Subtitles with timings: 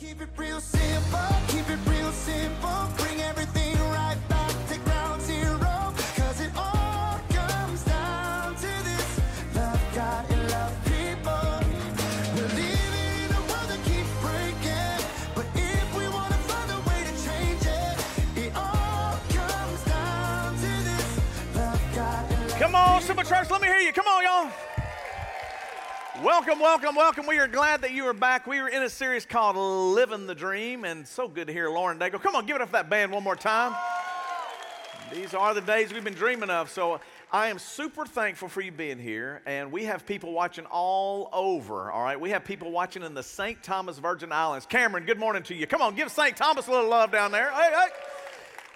[0.00, 2.88] Keep it real simple, keep it real simple.
[2.96, 5.92] Bring everything right back to ground zero.
[6.16, 9.20] Cause it all comes down to this
[9.54, 11.44] love God and love people.
[12.34, 15.04] We're living in a world that keeps breaking.
[15.34, 20.72] But if we wanna find a way to change it, it all comes down to
[20.88, 21.20] this
[21.54, 23.92] love God and love Come on, Simple Church, let me hear you.
[23.92, 24.09] Come on.
[26.24, 27.26] Welcome, welcome, welcome.
[27.26, 28.46] We are glad that you are back.
[28.46, 31.98] We were in a series called Living the Dream, and so good to hear Lauren
[31.98, 32.20] Daigle.
[32.20, 33.74] Come on, give it up for that band one more time.
[35.10, 36.68] These are the days we've been dreaming of.
[36.68, 37.00] So
[37.32, 41.90] I am super thankful for you being here, and we have people watching all over.
[41.90, 43.62] All right, we have people watching in the St.
[43.62, 44.66] Thomas Virgin Islands.
[44.66, 45.66] Cameron, good morning to you.
[45.66, 46.36] Come on, give St.
[46.36, 47.50] Thomas a little love down there.
[47.50, 48.09] Hey, hey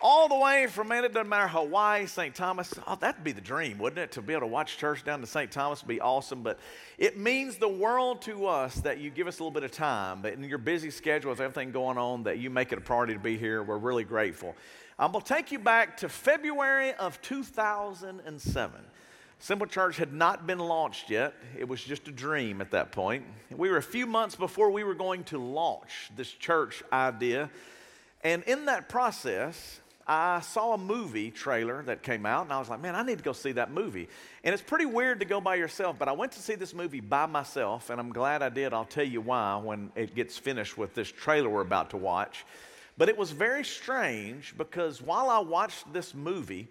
[0.04, 2.34] all the way from, man, it doesn't matter, Hawaii, St.
[2.34, 2.74] Thomas.
[2.86, 4.12] Oh, that'd be the dream, wouldn't it?
[4.12, 5.50] To be able to watch church down to St.
[5.50, 6.42] Thomas would be awesome.
[6.42, 6.60] But
[6.98, 10.20] it means the world to us that you give us a little bit of time.
[10.20, 13.14] But in your busy schedule with everything going on, that you make it a priority
[13.14, 13.62] to be here.
[13.62, 14.54] We're really grateful.
[14.98, 18.80] I'm going to take you back to February of 2007.
[19.38, 21.32] Simple Church had not been launched yet.
[21.58, 23.24] It was just a dream at that point.
[23.50, 27.48] We were a few months before we were going to launch this church idea.
[28.22, 32.68] And in that process, I saw a movie trailer that came out, and I was
[32.68, 34.08] like, man, I need to go see that movie.
[34.42, 37.00] And it's pretty weird to go by yourself, but I went to see this movie
[37.00, 38.74] by myself, and I'm glad I did.
[38.74, 42.44] I'll tell you why when it gets finished with this trailer we're about to watch.
[42.98, 46.68] But it was very strange because while I watched this movie,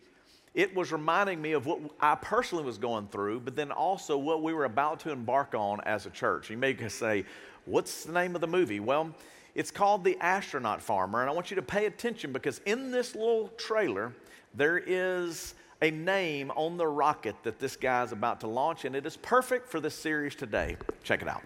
[0.53, 4.43] it was reminding me of what I personally was going through, but then also what
[4.43, 6.49] we were about to embark on as a church.
[6.49, 7.25] You may say,
[7.65, 8.81] What's the name of the movie?
[8.81, 9.15] Well,
[9.55, 13.13] it's called The Astronaut Farmer, and I want you to pay attention because in this
[13.13, 14.13] little trailer,
[14.55, 18.95] there is a name on the rocket that this guy is about to launch, and
[18.95, 20.77] it is perfect for this series today.
[21.03, 21.43] Check it out.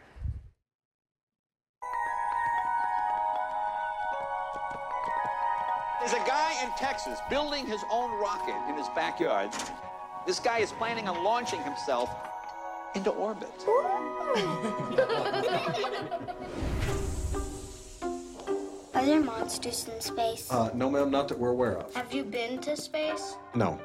[5.99, 9.49] There's a guy in Texas building his own rocket in his backyard.
[10.25, 12.09] This guy is planning on launching himself
[12.95, 13.65] into orbit.
[19.07, 20.51] Are there monsters in space?
[20.51, 21.95] Uh, no, ma'am, not that we're aware of.
[21.95, 23.35] Have you been to space?
[23.55, 23.79] No.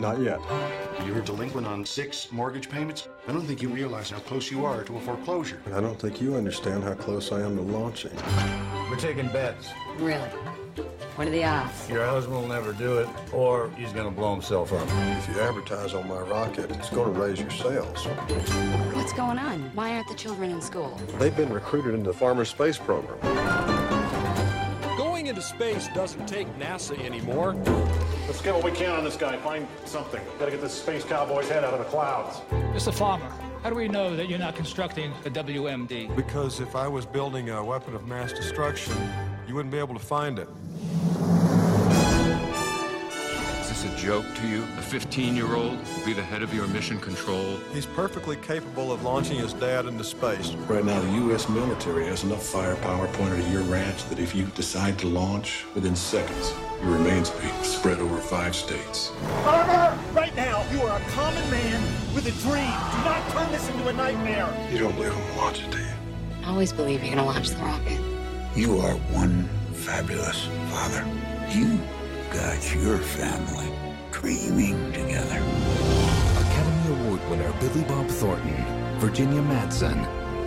[0.00, 0.40] Not yet.
[1.06, 3.06] You're delinquent on six mortgage payments?
[3.28, 5.62] I don't think you realize how close you are to a foreclosure.
[5.72, 8.10] I don't think you understand how close I am to launching.
[8.90, 9.68] We're taking bets.
[9.98, 10.28] Really?
[11.14, 11.88] What are the odds?
[11.88, 14.88] Your husband will never do it, or he's gonna blow himself up.
[15.18, 18.06] If you advertise on my rocket, it's going to raise your sales.
[18.94, 19.70] What's going on?
[19.74, 20.98] Why aren't the children in school?
[21.20, 23.69] They've been recruited into the Farmer Space Program.
[25.30, 27.54] Going into space doesn't take NASA anymore.
[28.26, 29.36] Let's get what we can on this guy.
[29.36, 30.20] Find something.
[30.40, 32.40] Gotta get this space cowboy's head out of the clouds.
[32.74, 32.92] Mr.
[32.92, 33.30] Farmer,
[33.62, 36.16] how do we know that you're not constructing a WMD?
[36.16, 38.92] Because if I was building a weapon of mass destruction,
[39.46, 40.48] you wouldn't be able to find it.
[44.00, 44.62] Joke to you?
[44.78, 47.58] A 15 year old will be the head of your mission control?
[47.72, 50.52] He's perfectly capable of launching his dad into space.
[50.68, 51.48] Right now, the U.S.
[51.50, 55.94] military has enough firepower pointed at your ranch that if you decide to launch, within
[55.94, 59.12] seconds, your remains will be spread over five states.
[59.44, 61.82] Farmer, right now, you are a common man
[62.14, 62.72] with a dream.
[62.92, 64.48] Do not turn this into a nightmare.
[64.72, 65.84] You don't believe I'm gonna launch it, do you?
[66.44, 68.00] I always believe you're gonna launch the rocket.
[68.56, 69.44] You are one
[69.74, 71.06] fabulous father.
[71.50, 71.78] You
[72.32, 73.79] got your family
[74.20, 75.40] dreaming together.
[76.36, 79.98] Academy Award winner Billy Bob Thornton, Virginia Madsen,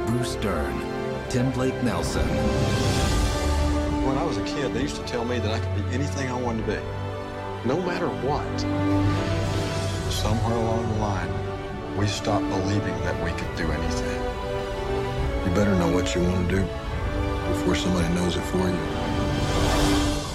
[0.06, 0.80] Bruce Dern,
[1.30, 2.28] Tim Blake Nelson.
[4.06, 6.30] When I was a kid, they used to tell me that I could be anything
[6.30, 8.60] I wanted to be, no matter what.
[10.12, 14.22] Somewhere along the line, we stopped believing that we could do anything.
[15.46, 16.62] You better know what you want to do
[17.54, 18.78] before somebody knows it for you.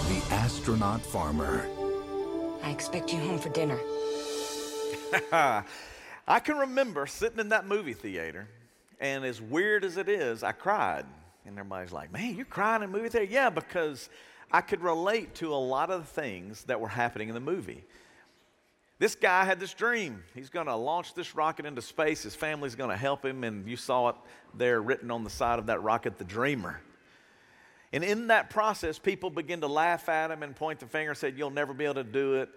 [0.09, 1.78] The Astronaut Farmer.
[2.69, 3.79] I expect you home for dinner.
[6.29, 8.47] I can remember sitting in that movie theater,
[9.01, 11.07] and as weird as it is, I cried.
[11.47, 13.33] And everybody's like, man, you're crying in a movie theater?
[13.33, 14.11] Yeah, because
[14.53, 17.87] I could relate to a lot of the things that were happening in the movie.
[18.99, 20.23] This guy had this dream.
[20.35, 22.23] He's going to launch this rocket into space.
[22.23, 23.45] His family's going to help him.
[23.45, 24.17] And you saw it
[24.53, 26.83] there written on the side of that rocket, the dreamer.
[27.93, 31.19] And in that process, people begin to laugh at him and point the finger and
[31.19, 32.51] said, You'll never be able to do it.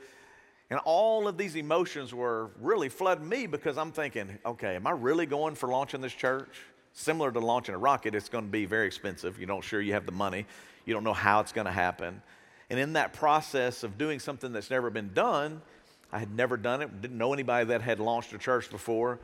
[0.71, 4.91] And all of these emotions were really flooding me because I'm thinking, okay, am I
[4.91, 6.61] really going for launching this church?
[6.93, 9.37] Similar to launching a rocket, it's going to be very expensive.
[9.37, 10.45] You don't sure you have the money.
[10.85, 12.21] You don't know how it's going to happen.
[12.69, 15.61] And in that process of doing something that's never been done,
[16.09, 19.19] I had never done it, didn't know anybody that had launched a church before.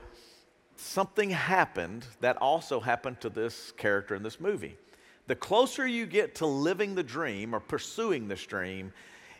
[0.75, 4.75] Something happened that also happened to this character in this movie.
[5.27, 8.93] The closer you get to living the dream or pursuing this dream,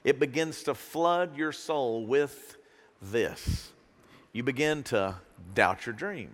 [0.03, 2.57] it begins to flood your soul with
[3.01, 3.71] this.
[4.33, 5.15] You begin to
[5.53, 6.29] doubt your dream.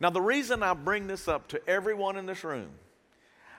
[0.00, 2.70] Now, the reason I bring this up to everyone in this room,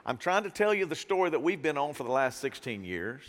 [0.05, 2.85] I'm trying to tell you the story that we've been on for the last 16
[2.85, 3.21] years,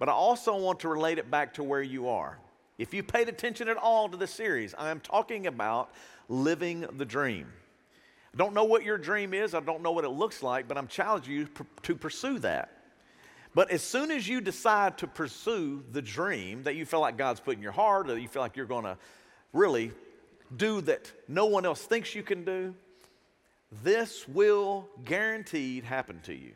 [0.00, 2.38] but I also want to relate it back to where you are.
[2.76, 5.92] If you paid attention at all to the series, I am talking about
[6.28, 7.46] living the dream.
[8.34, 10.76] I don't know what your dream is, I don't know what it looks like, but
[10.76, 11.48] I'm challenging you
[11.82, 12.70] to pursue that.
[13.54, 17.38] But as soon as you decide to pursue the dream that you feel like God's
[17.38, 18.98] put in your heart, or you feel like you're going to
[19.52, 19.92] really
[20.56, 22.74] do that no one else thinks you can do,
[23.84, 26.54] this will guaranteed happen to you.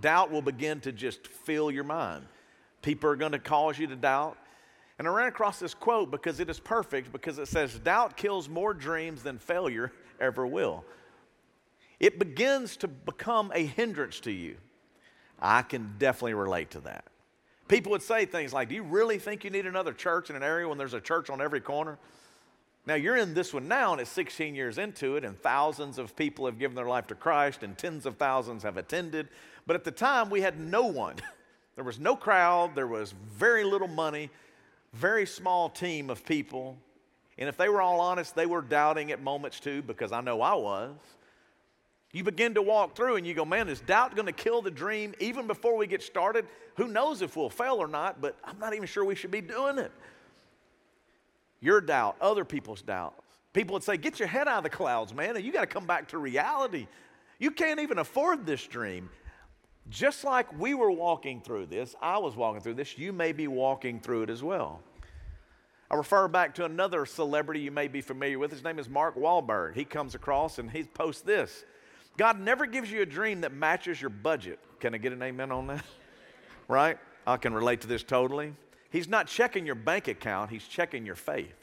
[0.00, 2.24] Doubt will begin to just fill your mind.
[2.80, 4.38] People are going to cause you to doubt.
[4.98, 8.48] And I ran across this quote because it is perfect because it says, Doubt kills
[8.48, 10.84] more dreams than failure ever will.
[12.00, 14.56] It begins to become a hindrance to you.
[15.40, 17.04] I can definitely relate to that.
[17.68, 20.42] People would say things like, Do you really think you need another church in an
[20.42, 21.98] area when there's a church on every corner?
[22.86, 26.16] Now, you're in this one now, and it's 16 years into it, and thousands of
[26.16, 29.28] people have given their life to Christ, and tens of thousands have attended.
[29.66, 31.16] But at the time, we had no one.
[31.76, 34.28] There was no crowd, there was very little money,
[34.92, 36.76] very small team of people.
[37.38, 40.42] And if they were all honest, they were doubting at moments too, because I know
[40.42, 40.90] I was.
[42.12, 44.70] You begin to walk through and you go, man, is doubt going to kill the
[44.70, 46.46] dream even before we get started?
[46.76, 49.40] Who knows if we'll fail or not, but I'm not even sure we should be
[49.40, 49.92] doing it.
[51.60, 53.22] Your doubt, other people's doubts.
[53.52, 55.66] People would say, get your head out of the clouds, man, and you got to
[55.66, 56.86] come back to reality.
[57.38, 59.10] You can't even afford this dream.
[59.88, 63.48] Just like we were walking through this, I was walking through this, you may be
[63.48, 64.80] walking through it as well.
[65.90, 68.52] I refer back to another celebrity you may be familiar with.
[68.52, 69.74] His name is Mark Wahlberg.
[69.74, 71.64] He comes across and he posts this
[72.16, 74.58] God never gives you a dream that matches your budget.
[74.78, 75.84] Can I get an amen on that?
[76.68, 76.98] right?
[77.26, 78.54] I can relate to this totally.
[78.90, 81.54] He's not checking your bank account, he's checking your faith.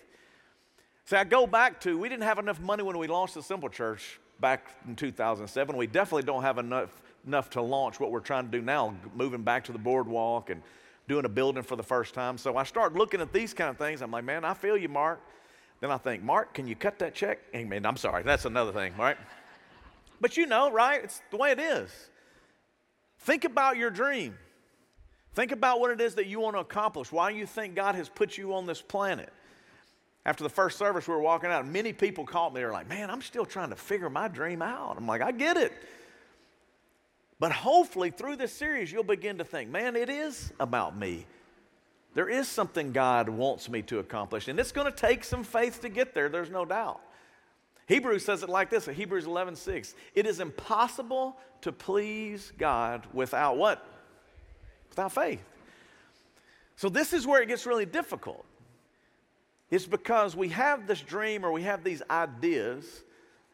[1.05, 3.69] See, I go back to we didn't have enough money when we launched the Simple
[3.69, 5.75] Church back in 2007.
[5.75, 6.89] We definitely don't have enough,
[7.25, 10.61] enough to launch what we're trying to do now, moving back to the boardwalk and
[11.07, 12.37] doing a building for the first time.
[12.37, 14.01] So I start looking at these kind of things.
[14.01, 15.21] I'm like, man, I feel you, Mark.
[15.79, 17.39] Then I think, Mark, can you cut that check?
[17.55, 17.85] Amen.
[17.85, 19.17] I'm sorry, that's another thing, right?
[20.19, 21.03] But you know, right?
[21.03, 21.91] It's the way it is.
[23.19, 24.37] Think about your dream.
[25.33, 28.09] Think about what it is that you want to accomplish, why you think God has
[28.09, 29.31] put you on this planet.
[30.25, 32.59] After the first service, we were walking out, many people called me.
[32.59, 34.95] They're like, Man, I'm still trying to figure my dream out.
[34.97, 35.71] I'm like, I get it.
[37.39, 41.25] But hopefully, through this series, you'll begin to think, Man, it is about me.
[42.13, 45.81] There is something God wants me to accomplish, and it's going to take some faith
[45.81, 46.99] to get there, there's no doubt.
[47.87, 49.95] Hebrews says it like this, Hebrews 11, 6.
[50.13, 53.85] It is impossible to please God without what?
[54.97, 55.43] without faith.
[56.75, 58.45] So, this is where it gets really difficult.
[59.69, 63.03] It's because we have this dream or we have these ideas.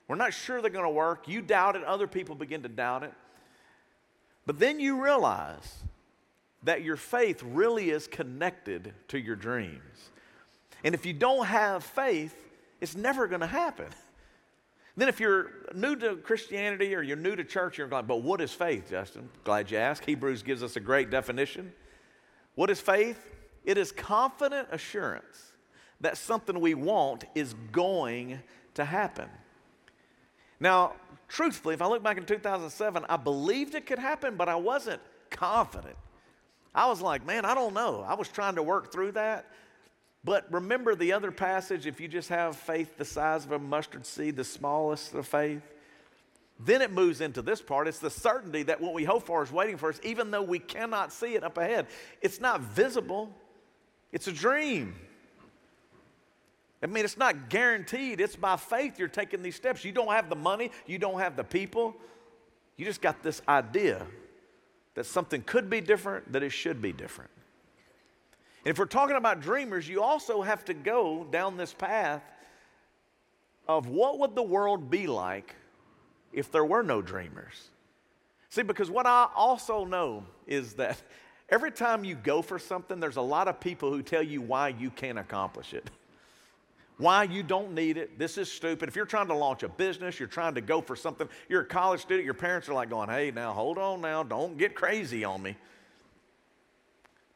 [0.08, 1.28] We're not sure they're going to work.
[1.28, 3.14] You doubt it, other people begin to doubt it.
[4.46, 5.84] But then you realize
[6.64, 10.10] that your faith really is connected to your dreams.
[10.84, 12.36] And if you don't have faith,
[12.80, 13.88] it's never going to happen.
[14.96, 18.42] Then, if you're new to Christianity or you're new to church, you're like, but what
[18.42, 19.30] is faith, Justin?
[19.44, 20.06] Glad you asked.
[20.06, 21.74] Hebrews gives us a great definition.
[22.56, 23.20] What is faith?
[23.66, 25.54] It is confident assurance
[26.02, 28.40] that something we want is going
[28.76, 29.30] to happen.
[30.60, 30.94] Now,
[31.28, 35.02] truthfully, if I look back in 2007, I believed it could happen, but I wasn't
[35.30, 35.96] confident.
[36.76, 38.04] I was like, man, I don't know.
[38.08, 39.50] I was trying to work through that.
[40.24, 44.06] But remember the other passage if you just have faith the size of a mustard
[44.06, 45.62] seed, the smallest of faith.
[46.60, 47.88] Then it moves into this part.
[47.88, 50.60] It's the certainty that what we hope for is waiting for us, even though we
[50.60, 51.88] cannot see it up ahead.
[52.22, 53.36] It's not visible,
[54.12, 54.96] it's a dream.
[56.82, 58.20] I mean, it's not guaranteed.
[58.20, 59.86] It's by faith you're taking these steps.
[59.86, 61.96] You don't have the money, you don't have the people.
[62.76, 64.06] You just got this idea
[64.96, 67.32] that something could be different, that it should be different.
[68.66, 72.24] And if we're talking about dreamers, you also have to go down this path
[73.68, 75.56] of what would the world be like
[76.32, 77.70] if there were no dreamers.
[78.50, 81.02] See, because what I also know is that
[81.50, 84.70] every time you go for something, there's a lot of people who tell you why
[84.70, 85.90] you can't accomplish it.
[86.98, 88.20] Why you don't need it.
[88.20, 88.88] This is stupid.
[88.88, 91.66] If you're trying to launch a business, you're trying to go for something, you're a
[91.66, 95.24] college student, your parents are like going, hey, now hold on now, don't get crazy
[95.24, 95.58] on me.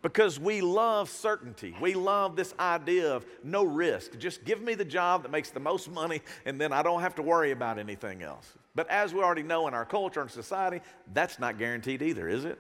[0.02, 1.76] Because we love certainty.
[1.82, 4.18] We love this idea of no risk.
[4.20, 7.16] Just give me the job that makes the most money, and then I don't have
[7.16, 8.54] to worry about anything else.
[8.76, 10.82] But as we already know in our culture and society,
[11.14, 12.60] that's not guaranteed either, is it?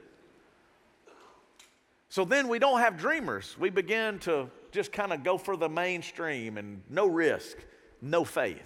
[2.10, 3.56] So then we don't have dreamers.
[3.60, 7.58] We begin to just kind of go for the mainstream and no risk,
[8.01, 8.65] no faith.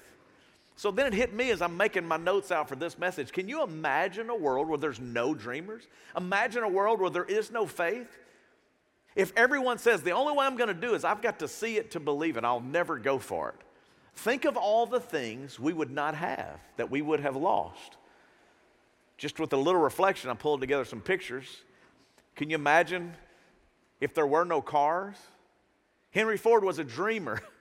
[0.76, 3.32] So then it hit me as I'm making my notes out for this message.
[3.32, 5.84] Can you imagine a world where there's no dreamers?
[6.16, 8.18] Imagine a world where there is no faith?
[9.16, 11.78] If everyone says, the only way I'm going to do is I've got to see
[11.78, 13.56] it to believe it, I'll never go for it.
[14.16, 17.98] Think of all the things we would not have that we would have lost.
[19.18, 21.46] Just with a little reflection, I pulled together some pictures.
[22.36, 23.14] Can you imagine
[24.00, 25.16] if there were no cars?
[26.12, 27.42] Henry Ford was a dreamer.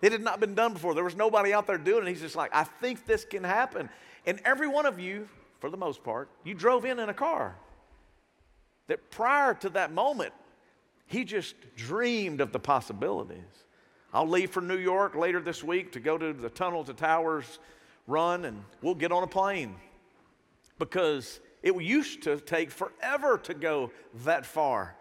[0.00, 0.94] It had not been done before.
[0.94, 2.10] There was nobody out there doing it.
[2.10, 3.90] He's just like, I think this can happen.
[4.26, 5.28] And every one of you,
[5.58, 7.56] for the most part, you drove in in a car.
[8.86, 10.32] That prior to that moment,
[11.08, 13.64] he just dreamed of the possibilities.
[14.12, 17.58] I'll leave for New York later this week to go to the Tunnel to Towers
[18.06, 19.74] run, and we'll get on a plane
[20.78, 23.90] because it used to take forever to go
[24.24, 24.96] that far.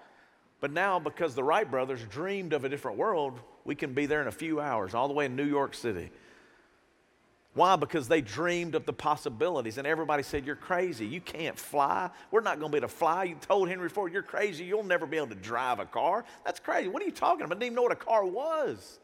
[0.60, 4.22] But now, because the Wright brothers dreamed of a different world, we can be there
[4.22, 6.10] in a few hours, all the way in New York City.
[7.58, 7.76] Why?
[7.76, 11.08] Because they dreamed of the possibilities, and everybody said, You're crazy.
[11.08, 12.12] You can't fly.
[12.30, 13.24] We're not going to be able to fly.
[13.24, 14.64] You told Henry Ford, You're crazy.
[14.64, 16.24] You'll never be able to drive a car.
[16.46, 16.88] That's crazy.
[16.88, 17.56] What are you talking about?
[17.56, 19.00] I didn't even know what a car was.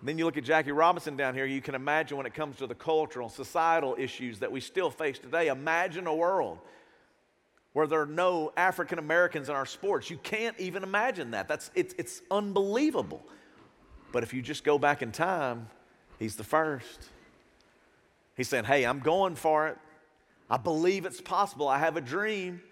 [0.00, 2.56] And then you look at Jackie Robinson down here, you can imagine when it comes
[2.56, 5.48] to the cultural, societal issues that we still face today.
[5.48, 6.58] Imagine a world
[7.72, 10.10] where there are no African Americans in our sports.
[10.10, 11.48] You can't even imagine that.
[11.48, 13.22] That's, it's, it's unbelievable.
[14.12, 15.70] But if you just go back in time,
[16.22, 17.08] he's the first.
[18.36, 19.78] He's saying, Hey, I'm going for it.
[20.48, 21.68] I believe it's possible.
[21.68, 22.62] I have a dream.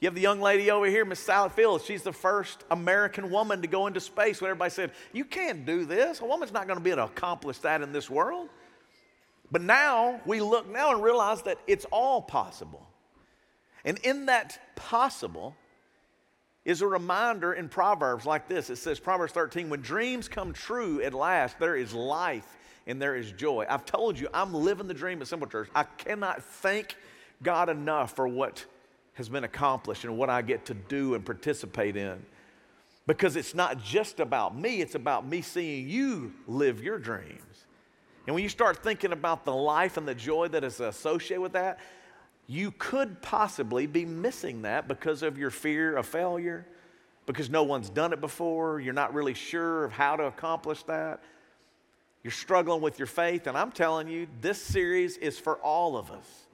[0.00, 1.84] You have the young lady over here, Miss Sally Fields.
[1.84, 5.84] She's the first American woman to go into space when everybody said, You can't do
[5.84, 6.20] this.
[6.20, 8.48] A woman's not going to be able to accomplish that in this world.
[9.52, 12.86] But now we look now and realize that it's all possible.
[13.84, 15.56] And in that possible
[16.64, 18.70] is a reminder in Proverbs like this.
[18.70, 22.56] It says, Proverbs 13, when dreams come true at last, there is life
[22.90, 23.64] and there is joy.
[23.68, 25.68] I've told you, I'm living the dream at Simple Church.
[25.74, 26.96] I cannot thank
[27.42, 28.64] God enough for what
[29.14, 32.24] has been accomplished and what I get to do and participate in.
[33.06, 37.66] Because it's not just about me, it's about me seeing you live your dreams.
[38.26, 41.52] And when you start thinking about the life and the joy that is associated with
[41.52, 41.78] that,
[42.46, 46.66] you could possibly be missing that because of your fear of failure,
[47.26, 51.22] because no one's done it before, you're not really sure of how to accomplish that.
[52.22, 56.10] You're struggling with your faith, and I'm telling you, this series is for all of
[56.10, 56.46] us.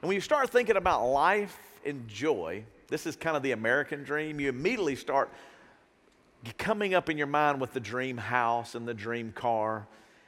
[0.00, 4.02] And when you start thinking about life and joy, this is kind of the American
[4.02, 5.30] dream, you immediately start
[6.58, 9.86] coming up in your mind with the dream house and the dream car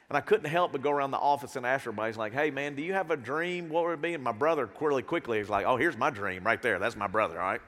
[0.09, 2.75] and I couldn't help but go around the office and ask everybody, like, hey, man,
[2.75, 3.69] do you have a dream?
[3.69, 4.13] What would it be?
[4.13, 6.77] And my brother, really quickly, is like, oh, here's my dream right there.
[6.77, 7.61] That's my brother, all right?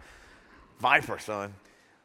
[0.79, 1.53] Viper, son.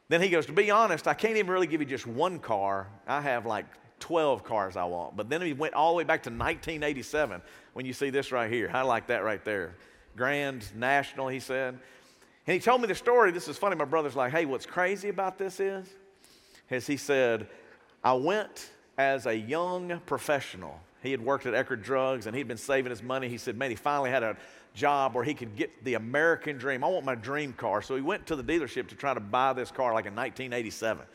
[0.09, 2.87] Then he goes, to be honest, I can't even really give you just one car.
[3.07, 3.65] I have like
[4.03, 5.15] 12 cars I want.
[5.15, 7.41] But then he went all the way back to 1987
[7.71, 8.69] when you see this right here.
[8.73, 9.75] I like that right there.
[10.17, 11.79] Grand National, he said.
[12.45, 13.31] And he told me the story.
[13.31, 13.77] This is funny.
[13.77, 15.87] My brother's like, hey, what's crazy about this is,
[16.69, 17.47] is he said,
[18.03, 20.77] I went as a young professional.
[21.01, 23.29] He had worked at Eckerd Drugs and he'd been saving his money.
[23.29, 24.35] He said, man, he finally had a
[24.73, 26.83] job where he could get the American dream.
[26.83, 27.81] I want my dream car.
[27.81, 31.05] So he went to the dealership to try to buy this car like in 1987.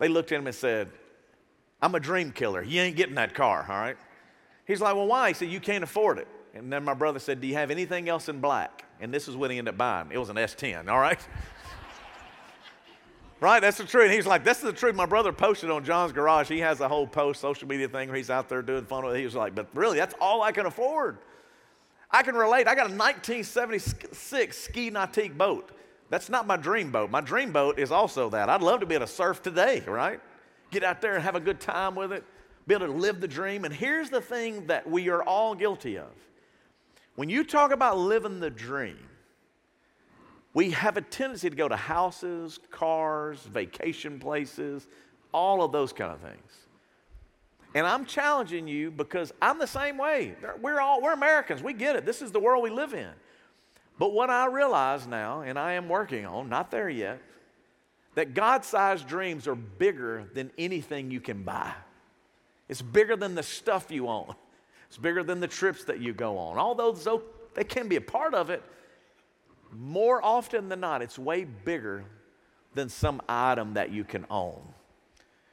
[0.00, 0.90] They looked at him and said,
[1.82, 2.62] I'm a dream killer.
[2.62, 3.96] You ain't getting that car, all right?
[4.66, 5.28] He's like, well, why?
[5.28, 6.28] He said, you can't afford it.
[6.54, 8.84] And then my brother said, do you have anything else in black?
[9.00, 10.08] And this is what he ended up buying.
[10.12, 11.20] It was an S10, all right?
[13.40, 13.60] Right?
[13.60, 14.04] That's the truth.
[14.04, 14.94] And he's like, This is the truth.
[14.94, 16.48] My brother posted on John's Garage.
[16.48, 19.14] He has a whole post social media thing where he's out there doing fun with
[19.14, 19.18] it.
[19.18, 21.16] He was like, But really, that's all I can afford.
[22.10, 22.68] I can relate.
[22.68, 25.70] I got a 1976 ski nautique boat.
[26.10, 27.10] That's not my dream boat.
[27.10, 28.50] My dream boat is also that.
[28.50, 30.20] I'd love to be able to surf today, right?
[30.70, 32.24] Get out there and have a good time with it,
[32.66, 33.64] be able to live the dream.
[33.64, 36.10] And here's the thing that we are all guilty of.
[37.16, 38.98] When you talk about living the dream,
[40.54, 44.88] we have a tendency to go to houses, cars, vacation places,
[45.32, 46.52] all of those kind of things.
[47.74, 50.34] And I'm challenging you because I'm the same way.
[50.60, 51.62] We're all we're Americans.
[51.62, 52.04] We get it.
[52.04, 53.10] This is the world we live in.
[53.98, 57.20] But what I realize now, and I am working on, not there yet,
[58.14, 61.72] that God-sized dreams are bigger than anything you can buy.
[62.68, 64.34] It's bigger than the stuff you own.
[64.88, 66.58] It's bigger than the trips that you go on.
[66.58, 67.22] Although
[67.54, 68.62] they can be a part of it,
[69.72, 72.04] more often than not, it's way bigger
[72.74, 74.60] than some item that you can own.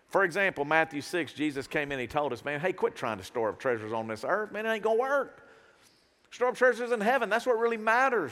[0.09, 3.23] For example, Matthew 6, Jesus came in, he told us, man, hey, quit trying to
[3.23, 4.51] store up treasures on this earth.
[4.51, 5.43] Man, it ain't gonna work.
[6.31, 7.29] Store up treasures in heaven.
[7.29, 8.31] That's what really matters.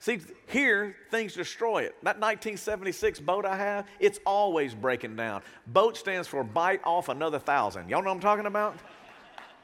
[0.00, 1.96] See, here, things destroy it.
[2.04, 5.42] That 1976 boat I have, it's always breaking down.
[5.66, 7.88] Boat stands for bite off another thousand.
[7.88, 8.76] Y'all know what I'm talking about?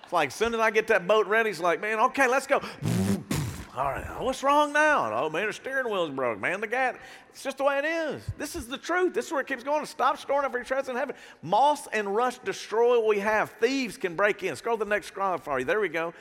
[0.03, 2.49] It's like, as soon as I get that boat ready, it's like, man, okay, let's
[2.49, 2.61] go.
[3.77, 5.11] All right, what's wrong now?
[5.13, 6.61] Oh, man, the steering wheel's broke, man.
[6.61, 6.97] The gas.
[7.31, 8.23] It's just the way it is.
[8.37, 9.15] This is the truth.
[9.15, 9.85] This is where it keeps going.
[9.87, 11.17] Stop storing up your treasures in heaven.
[11.43, 13.51] Moss and rust destroy what we have.
[13.61, 14.55] Thieves can break in.
[14.55, 15.65] Scroll the next scroll for you.
[15.65, 16.15] There we go.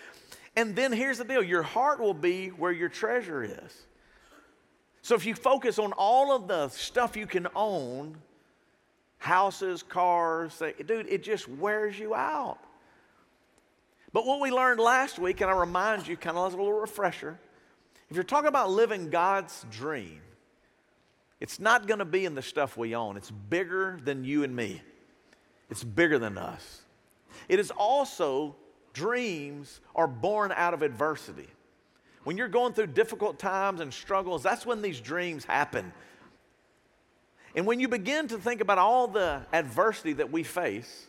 [0.55, 3.86] And then here's the deal your heart will be where your treasure is.
[5.03, 8.15] So if you focus on all of the stuff you can own,
[9.17, 12.57] houses, cars, dude, it just wears you out.
[14.13, 16.72] But what we learned last week, and I remind you kind of as a little
[16.72, 17.38] refresher,
[18.10, 20.22] if you're talking about living God's dream,
[21.41, 23.17] it's not going to be in the stuff we own.
[23.17, 24.81] It's bigger than you and me,
[25.69, 26.83] it's bigger than us.
[27.50, 28.55] It is also
[28.93, 31.50] dreams are born out of adversity.
[32.23, 35.91] When you're going through difficult times and struggles, that's when these dreams happen.
[37.55, 41.07] And when you begin to think about all the adversity that we face,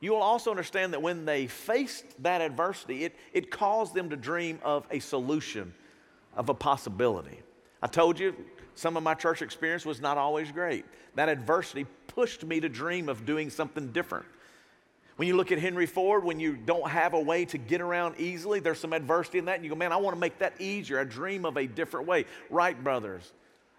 [0.00, 4.16] you will also understand that when they faced that adversity, it, it caused them to
[4.16, 5.74] dream of a solution,
[6.34, 7.40] of a possibility.
[7.82, 8.34] I told you
[8.74, 10.86] some of my church experience was not always great.
[11.16, 14.26] That adversity pushed me to dream of doing something different.
[15.20, 18.14] When you look at Henry Ford, when you don't have a way to get around
[18.16, 20.58] easily, there's some adversity in that, and you go, man, I want to make that
[20.58, 20.98] easier.
[20.98, 22.24] I dream of a different way.
[22.48, 23.30] Wright brothers,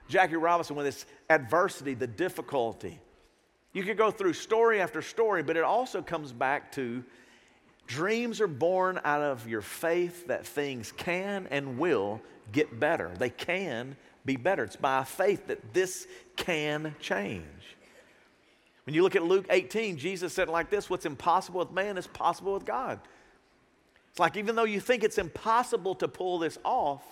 [0.08, 3.00] Jackie Robinson, with this adversity, the difficulty.
[3.74, 7.04] You could go through story after story, but it also comes back to
[7.88, 12.22] dreams are born out of your faith that things can and will
[12.52, 13.10] get better.
[13.18, 13.96] They can
[14.26, 14.66] be better.
[14.66, 16.06] It's by faith that this
[16.36, 17.48] can change.
[18.86, 22.08] When you look at Luke 18, Jesus said like this What's impossible with man is
[22.08, 23.00] possible with God.
[24.10, 27.04] It's like even though you think it's impossible to pull this off,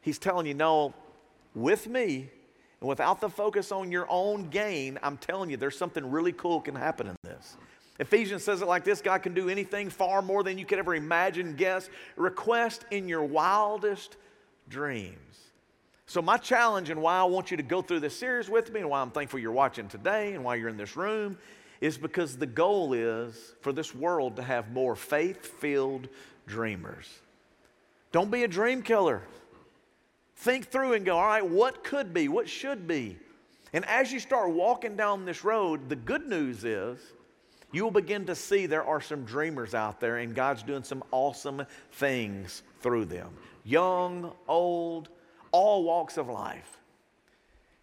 [0.00, 0.94] he's telling you, no,
[1.54, 2.30] with me,
[2.80, 6.60] and without the focus on your own gain, I'm telling you, there's something really cool
[6.60, 7.56] can happen in this.
[7.98, 10.94] Ephesians says it like this God can do anything far more than you could ever
[10.94, 14.16] imagine, guess, request in your wildest
[14.68, 15.49] dreams.
[16.10, 18.80] So, my challenge and why I want you to go through this series with me,
[18.80, 21.38] and why I'm thankful you're watching today, and why you're in this room,
[21.80, 26.08] is because the goal is for this world to have more faith filled
[26.48, 27.06] dreamers.
[28.10, 29.22] Don't be a dream killer.
[30.34, 32.26] Think through and go, all right, what could be?
[32.26, 33.16] What should be?
[33.72, 36.98] And as you start walking down this road, the good news is
[37.70, 41.04] you will begin to see there are some dreamers out there, and God's doing some
[41.12, 43.28] awesome things through them.
[43.62, 45.08] Young, old,
[45.52, 46.78] all walks of life.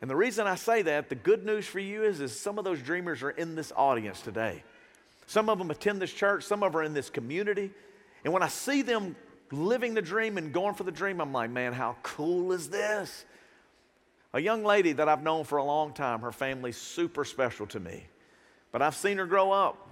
[0.01, 2.65] And the reason I say that, the good news for you is, is some of
[2.65, 4.63] those dreamers are in this audience today.
[5.25, 7.71] Some of them attend this church, some of them are in this community.
[8.23, 9.15] And when I see them
[9.51, 13.25] living the dream and going for the dream, I'm like, man, how cool is this?
[14.33, 17.79] A young lady that I've known for a long time, her family's super special to
[17.79, 18.05] me.
[18.71, 19.83] But I've seen her grow up.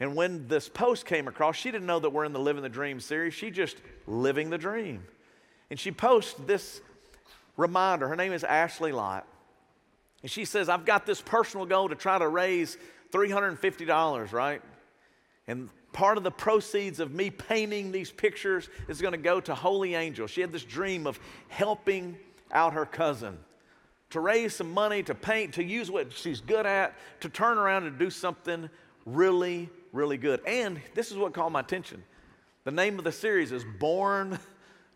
[0.00, 2.70] And when this post came across, she didn't know that we're in the Living the
[2.70, 3.34] Dream series.
[3.34, 5.04] She just living the dream.
[5.70, 6.80] And she posts this
[7.56, 8.08] reminder.
[8.08, 9.26] Her name is Ashley Lott.
[10.22, 12.76] And she says, I've got this personal goal to try to raise
[13.12, 14.60] $350, right?
[15.46, 19.54] And part of the proceeds of me painting these pictures is going to go to
[19.54, 20.26] Holy Angel.
[20.26, 22.16] She had this dream of helping
[22.52, 23.38] out her cousin
[24.10, 27.84] to raise some money, to paint, to use what she's good at, to turn around
[27.84, 28.68] and do something
[29.06, 30.40] really, really good.
[30.46, 32.02] And this is what caught my attention.
[32.64, 34.38] The name of the series is Born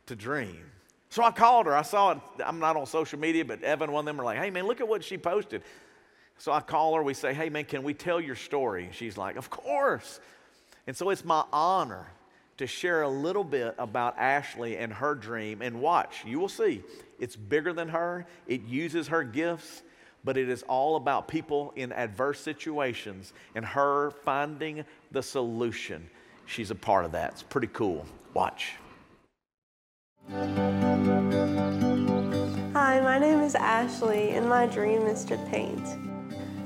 [0.06, 0.64] to dream.
[1.10, 1.76] So I called her.
[1.76, 2.18] I saw it.
[2.44, 4.80] I'm not on social media, but Evan, one of them, were like, hey, man, look
[4.80, 5.62] at what she posted.
[6.38, 7.02] So I call her.
[7.02, 8.88] We say, hey, man, can we tell your story?
[8.92, 10.18] She's like, of course.
[10.86, 12.06] And so it's my honor
[12.56, 15.62] to share a little bit about Ashley and her dream.
[15.62, 16.82] And watch, you will see,
[17.18, 19.82] it's bigger than her, it uses her gifts,
[20.24, 26.08] but it is all about people in adverse situations and her finding the solution.
[26.46, 27.32] She's a part of that.
[27.32, 28.04] It's pretty cool.
[28.34, 28.74] Watch.
[30.30, 30.48] Hi,
[33.02, 35.86] my name is Ashley, and my dream is to paint.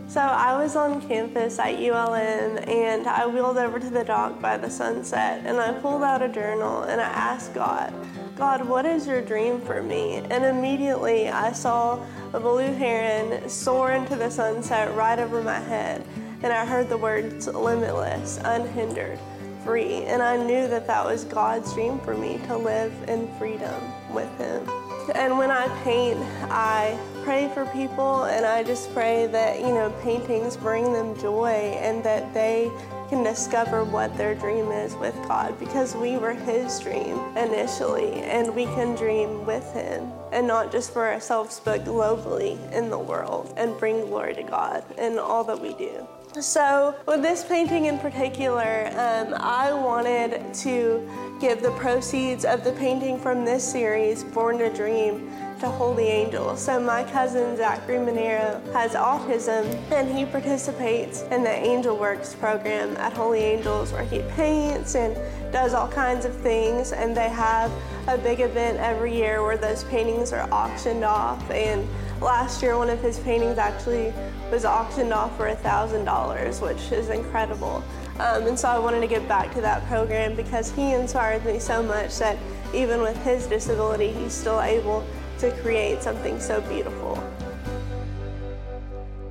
[0.07, 4.57] So I was on campus at ULM and I wheeled over to the dock by
[4.57, 7.93] the sunset and I pulled out a journal and I asked God,
[8.35, 10.23] God, what is your dream for me?
[10.31, 16.07] And immediately I saw a blue heron soar into the sunset right over my head
[16.43, 19.19] and I heard the words limitless, unhindered.
[19.65, 20.05] Free.
[20.05, 23.81] And I knew that that was God's dream for me to live in freedom
[24.13, 24.69] with Him.
[25.15, 26.19] And when I paint,
[26.51, 31.77] I pray for people and I just pray that, you know, paintings bring them joy
[31.81, 32.71] and that they
[33.09, 38.55] can discover what their dream is with God because we were His dream initially and
[38.55, 43.55] we can dream with Him and not just for ourselves but globally in the world
[43.57, 46.07] and bring glory to God in all that we do.
[46.35, 51.09] So, with this painting in particular, um, I wanted to
[51.41, 56.57] give the proceeds of the painting from this series, Born to Dream, to Holy Angel.
[56.57, 62.97] So my cousin Zachary Monero has autism and he participates in the Angel Works program
[62.99, 65.17] at Holy Angels where he paints and
[65.53, 67.71] does all kinds of things and they have
[68.09, 71.87] a big event every year where those paintings are auctioned off and
[72.21, 74.13] last year one of his paintings actually
[74.51, 77.83] was auctioned off for $1,000 which is incredible.
[78.19, 81.59] Um, and so I wanted to give back to that program because he inspired me
[81.59, 82.37] so much that
[82.75, 85.07] even with his disability, he's still able
[85.39, 87.23] to create something so beautiful.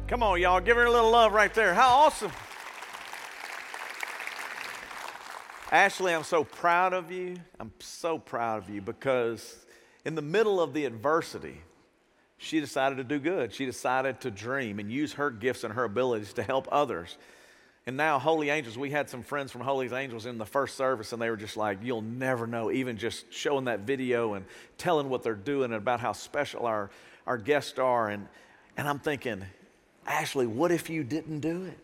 [0.07, 1.73] Come on, y'all, give her a little love right there.
[1.73, 2.31] How awesome!
[5.71, 7.35] Ashley, I'm so proud of you.
[7.59, 9.65] I'm so proud of you because
[10.05, 11.61] in the middle of the adversity,
[12.37, 13.53] she decided to do good.
[13.53, 17.17] She decided to dream and use her gifts and her abilities to help others.
[17.85, 21.11] And now, Holy Angels, we had some friends from Holy Angels in the first service,
[21.11, 24.45] and they were just like, You'll never know, even just showing that video and
[24.77, 26.91] telling what they're doing and about how special our,
[27.25, 28.09] our guests are.
[28.09, 28.27] And,
[28.77, 29.43] and I'm thinking,
[30.05, 31.79] Ashley, what if you didn't do it?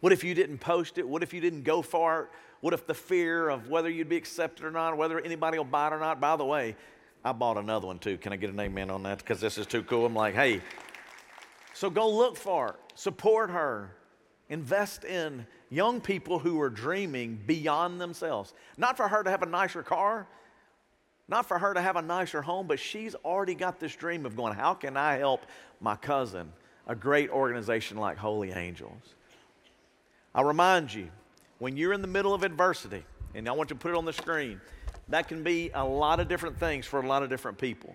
[0.00, 1.06] What if you didn't post it?
[1.06, 2.28] What if you didn't go it?
[2.62, 5.88] What if the fear of whether you'd be accepted or not, whether anybody will buy
[5.88, 6.20] it or not?
[6.20, 6.76] By the way,
[7.24, 8.16] I bought another one too.
[8.16, 9.18] Can I get an amen on that?
[9.18, 10.06] Because this is too cool.
[10.06, 10.60] I'm like, hey,
[11.74, 13.90] so go look for it, support her,
[14.48, 18.54] invest in young people who are dreaming beyond themselves.
[18.76, 20.28] Not for her to have a nicer car,
[21.26, 24.36] not for her to have a nicer home, but she's already got this dream of
[24.36, 25.46] going, how can I help
[25.80, 26.52] my cousin,
[26.86, 29.14] a great organization like Holy Angels?
[30.32, 31.08] I remind you,
[31.62, 33.04] when you're in the middle of adversity,
[33.36, 34.60] and I want you to put it on the screen,
[35.10, 37.94] that can be a lot of different things for a lot of different people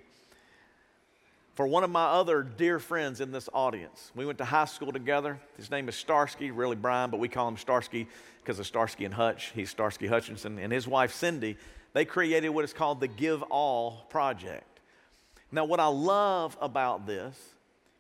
[1.53, 4.12] for one of my other dear friends in this audience.
[4.15, 5.38] We went to high school together.
[5.58, 8.08] His name is Starsky, really Brian, but we call him Starsky
[8.41, 9.51] because of Starsky and Hutch.
[9.53, 10.60] He's Starsky Hutchinson.
[10.60, 11.58] And his wife, Cindy,
[11.91, 14.80] they created what is called the Give All Project.
[15.51, 17.36] Now, what I love about this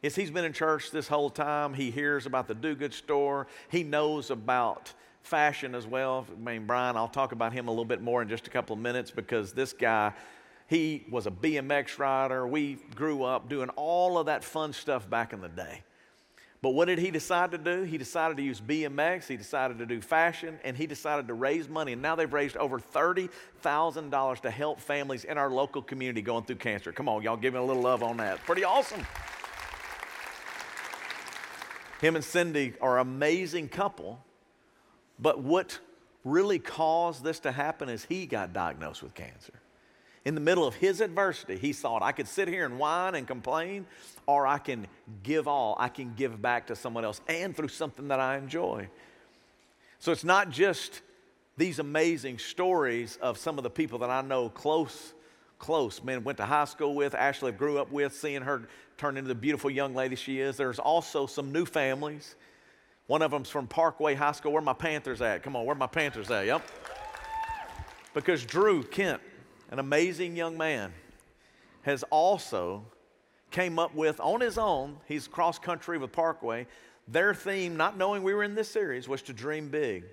[0.01, 1.73] is he's been in church this whole time.
[1.73, 4.93] He hears about the do good store, he knows about
[5.27, 6.25] fashion as well.
[6.29, 8.73] I mean, Brian, I'll talk about him a little bit more in just a couple
[8.73, 10.13] of minutes because this guy
[10.67, 12.45] he was a BMX rider.
[12.45, 15.81] We grew up doing all of that fun stuff back in the day.
[16.61, 17.83] But what did he decide to do?
[17.83, 21.69] He decided to use BMX, he decided to do fashion, and he decided to raise
[21.69, 21.93] money.
[21.93, 26.55] And now they've raised over $30,000 to help families in our local community going through
[26.57, 26.91] cancer.
[26.91, 28.43] Come on, y'all give me a little love on that.
[28.45, 29.05] Pretty awesome.
[32.01, 34.19] Him and Cindy are an amazing couple,
[35.19, 35.79] but what
[36.23, 39.53] really caused this to happen is he got diagnosed with cancer
[40.27, 43.25] in the middle of his adversity, he thought, I could sit here and whine and
[43.25, 43.85] complain,
[44.25, 44.85] or I can
[45.23, 45.77] give all.
[45.79, 48.89] I can give back to someone else and through something that I enjoy.
[49.99, 51.01] So it's not just
[51.55, 55.13] these amazing stories of some of the people that I know close,
[55.59, 59.29] close, men went to high school with, Ashley grew up with, seeing her turn into
[59.29, 60.57] the beautiful young lady she is.
[60.57, 62.35] There's also some new families.
[63.07, 64.51] One of them's from Parkway High School.
[64.51, 65.43] Where my Panthers at?
[65.43, 66.45] Come on, where my Panthers at?
[66.45, 66.61] Yep.
[68.13, 69.21] Because Drew Kent
[69.69, 70.93] an amazing young man,
[71.81, 72.85] has also
[73.51, 76.67] came up with on his own, he's cross country with Parkway,
[77.07, 80.03] their theme, not knowing we were in this series, was to dream big.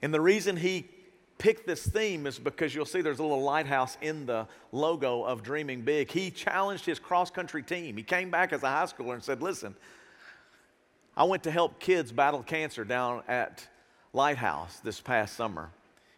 [0.00, 0.88] And the reason he
[1.36, 5.42] picked this theme is because you'll see there's a little lighthouse in the logo of
[5.42, 6.10] Dreaming Big.
[6.10, 7.96] He challenged his cross country team.
[7.96, 9.76] He came back as a high schooler and said, Listen,
[11.18, 13.66] I went to help kids battle cancer down at
[14.12, 15.68] Lighthouse this past summer.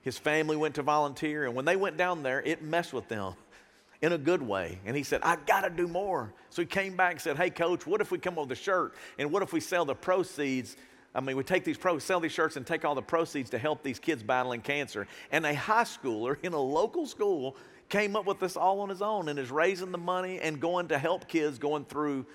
[0.02, 3.32] His family went to volunteer, and when they went down there, it messed with them
[4.02, 4.78] in a good way.
[4.84, 6.34] And he said, I got to do more.
[6.50, 8.62] So he came back and said, Hey, coach, what if we come up with a
[8.62, 8.92] shirt?
[9.18, 10.76] And what if we sell the proceeds?
[11.14, 13.58] I mean, we take these pro, sell these shirts and take all the proceeds to
[13.58, 15.06] help these kids battling cancer.
[15.32, 17.56] And a high schooler in a local school
[17.88, 20.88] came up with this all on his own and is raising the money and going
[20.88, 22.26] to help kids going through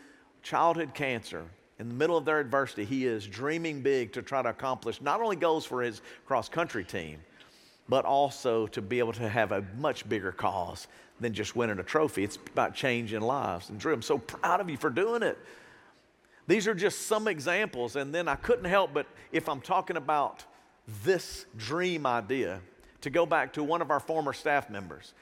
[0.41, 1.45] childhood cancer.
[1.77, 5.21] In the middle of their adversity, he is dreaming big to try to accomplish not
[5.21, 7.19] only goals for his cross country team,
[7.89, 10.87] but also to be able to have a much bigger cause
[11.19, 12.23] than just winning a trophy.
[12.23, 13.69] It's about changing lives.
[13.69, 15.37] And Drew, I'm so proud of you for doing it.
[16.47, 17.95] These are just some examples.
[17.95, 20.45] And then I couldn't help but, if I'm talking about
[21.03, 22.61] this dream idea
[23.01, 25.13] to go back to one of our former staff members.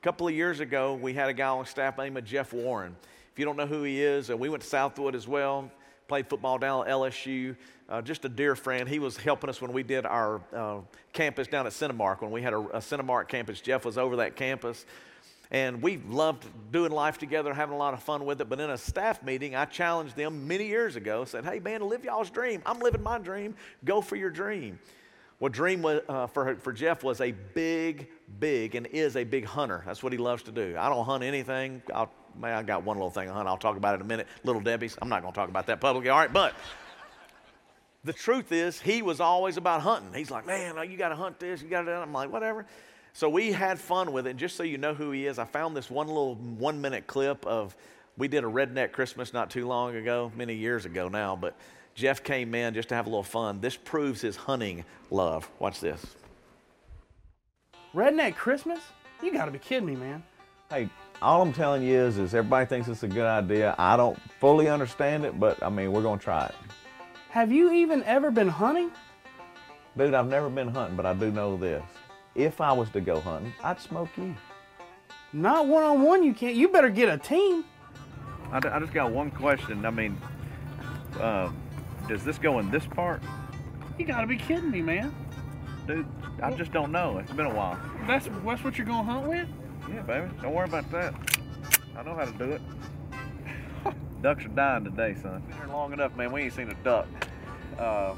[0.00, 2.96] A couple of years ago, we had a guy on staff named Jeff Warren.
[3.32, 5.70] If you don't know who he is, and we went to Southwood as well,
[6.10, 7.54] played football down at LSU.
[7.88, 8.88] Uh, just a dear friend.
[8.88, 10.78] He was helping us when we did our uh,
[11.12, 12.20] campus down at Cinemark.
[12.20, 14.86] When we had a, a Cinemark campus, Jeff was over that campus.
[15.52, 18.48] And we loved doing life together, having a lot of fun with it.
[18.48, 22.04] But in a staff meeting, I challenged them many years ago, said, hey, man, live
[22.04, 22.60] y'all's dream.
[22.66, 23.54] I'm living my dream.
[23.84, 24.80] Go for your dream.
[25.40, 29.46] Well, dream was, uh, for, for Jeff was a big, big, and is a big
[29.46, 29.82] hunter.
[29.86, 30.76] That's what he loves to do.
[30.78, 31.80] I don't hunt anything.
[31.94, 33.48] I'll, man, I got one little thing I hunt.
[33.48, 34.26] I'll talk about it in a minute.
[34.44, 34.98] Little Debbie's.
[35.00, 36.10] I'm not going to talk about that publicly.
[36.10, 36.54] All right, but
[38.04, 40.12] the truth is, he was always about hunting.
[40.12, 41.62] He's like, man, you got to hunt this.
[41.62, 41.92] You got to.
[41.92, 42.66] I'm like, whatever.
[43.14, 44.30] So we had fun with it.
[44.30, 47.06] And just so you know who he is, I found this one little one minute
[47.06, 47.74] clip of
[48.18, 51.56] we did a redneck Christmas not too long ago, many years ago now, but
[51.94, 53.60] Jeff came in just to have a little fun.
[53.60, 55.50] This proves his hunting love.
[55.58, 56.04] Watch this.
[57.94, 58.80] Redneck Christmas?
[59.22, 60.22] You gotta be kidding me, man.
[60.70, 60.88] Hey,
[61.20, 63.74] all I'm telling you is, is everybody thinks it's a good idea.
[63.78, 66.54] I don't fully understand it, but I mean, we're gonna try it.
[67.30, 68.90] Have you even ever been hunting?
[69.96, 71.82] Dude, I've never been hunting, but I do know this
[72.34, 74.34] if I was to go hunting, I'd smoke you.
[75.32, 76.54] Not one on one, you can't.
[76.54, 77.64] You better get a team.
[78.50, 79.84] I, I just got one question.
[79.86, 80.20] I mean,
[81.20, 81.50] uh,
[82.10, 83.22] does this go in this part?
[83.96, 85.14] You gotta be kidding me, man.
[85.86, 86.04] Dude,
[86.42, 87.18] I just don't know.
[87.18, 87.78] It's been a while.
[88.08, 89.48] That's that's what you're gonna hunt with?
[89.88, 90.28] Yeah, baby.
[90.42, 91.14] Don't worry about that.
[91.96, 92.62] I know how to do it.
[94.22, 95.40] Ducks are dying today, son.
[95.46, 96.32] Been here long enough, man.
[96.32, 97.06] We ain't seen a duck.
[97.78, 98.14] Uh,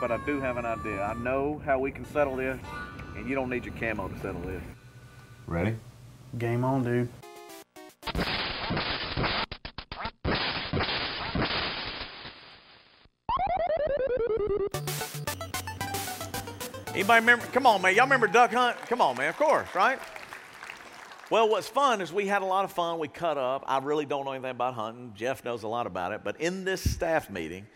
[0.00, 1.00] but I do have an idea.
[1.00, 2.58] I know how we can settle this.
[3.16, 4.62] And you don't need your camo to settle this.
[5.46, 5.76] Ready?
[6.38, 7.08] Game on, dude.
[17.08, 17.46] Anybody remember?
[17.54, 17.94] Come on, man.
[17.94, 18.76] Y'all remember duck hunt?
[18.82, 19.30] Come on, man.
[19.30, 19.98] Of course, right?
[21.30, 22.98] Well, what's fun is we had a lot of fun.
[22.98, 23.64] We cut up.
[23.66, 25.14] I really don't know anything about hunting.
[25.16, 26.20] Jeff knows a lot about it.
[26.22, 27.66] But in this staff meeting,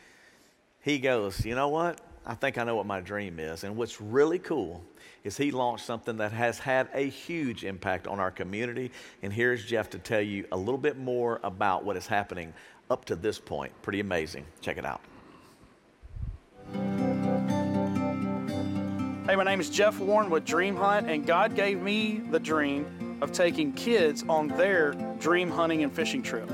[0.82, 1.98] he goes, You know what?
[2.26, 3.64] I think I know what my dream is.
[3.64, 4.84] And what's really cool
[5.24, 8.90] is he launched something that has had a huge impact on our community.
[9.22, 12.52] And here's Jeff to tell you a little bit more about what is happening
[12.90, 13.72] up to this point.
[13.80, 14.44] Pretty amazing.
[14.60, 15.00] Check it out.
[19.32, 23.16] Hey, my name is Jeff Warren with Dream Hunt, and God gave me the dream
[23.22, 26.52] of taking kids on their dream hunting and fishing trips.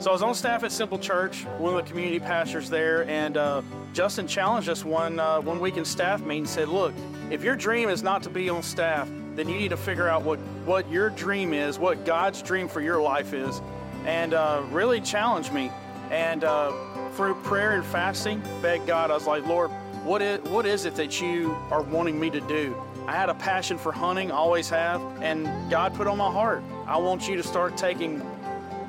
[0.00, 3.38] So I was on staff at Simple Church, one of the community pastors there, and
[3.38, 3.62] uh,
[3.94, 6.40] Justin challenged us one uh, one week in staff meeting.
[6.40, 6.92] And said, "Look,
[7.30, 10.22] if your dream is not to be on staff, then you need to figure out
[10.22, 13.62] what what your dream is, what God's dream for your life is,
[14.04, 15.72] and uh, really challenged me.
[16.10, 16.72] And uh,
[17.12, 19.10] through prayer and fasting, begged God.
[19.10, 19.70] I was like, Lord,
[20.08, 22.74] what is what is it that you are wanting me to do?
[23.06, 26.62] I had a passion for hunting, always have, and God put on my heart.
[26.86, 28.22] I want you to start taking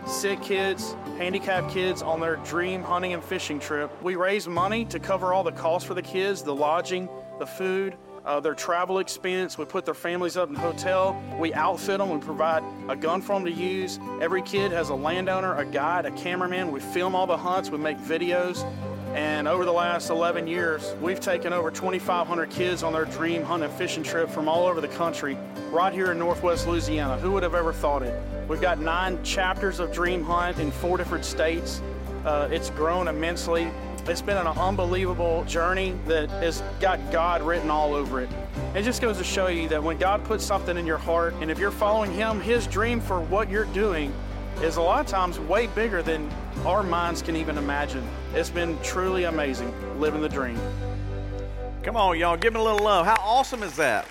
[0.07, 3.91] sick kids, handicapped kids on their dream hunting and fishing trip.
[4.01, 7.97] We raise money to cover all the costs for the kids, the lodging, the food,
[8.23, 9.57] uh, their travel expense.
[9.57, 11.21] We put their families up in a hotel.
[11.37, 12.11] We outfit them.
[12.11, 13.99] We provide a gun for them to use.
[14.21, 16.71] Every kid has a landowner, a guide, a cameraman.
[16.71, 17.69] We film all the hunts.
[17.69, 18.65] We make videos.
[19.15, 23.63] And over the last 11 years, we've taken over 2,500 kids on their dream hunt
[23.63, 25.35] and fishing trip from all over the country,
[25.71, 27.17] right here in Northwest Louisiana.
[27.17, 28.13] Who would have ever thought it?
[28.47, 31.81] We've got nine chapters of Dream Hunt in four different states.
[32.23, 33.71] Uh, it's grown immensely.
[34.05, 38.29] It's been an unbelievable journey that has got God written all over it.
[38.75, 41.49] It just goes to show you that when God puts something in your heart, and
[41.49, 44.13] if you're following Him, His dream for what you're doing
[44.61, 46.29] is a lot of times way bigger than
[46.65, 48.05] our minds can even imagine.
[48.33, 50.59] It's been truly amazing living the dream.
[51.83, 53.05] Come on, y'all, give me a little love.
[53.05, 54.05] How awesome is that?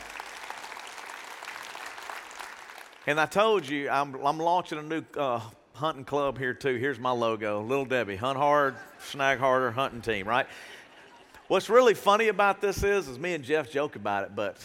[3.07, 5.41] And I told you, I'm, I'm launching a new uh,
[5.75, 6.77] hunting club here too.
[6.77, 10.47] Here's my logo Little Debbie, hunt hard, snag harder, hunting team, right?
[11.49, 14.57] What's really funny about this is, is me and Jeff joke about it, but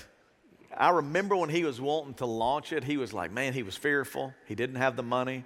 [0.76, 3.76] I remember when he was wanting to launch it, he was like, man, he was
[3.76, 4.34] fearful.
[4.48, 5.46] He didn't have the money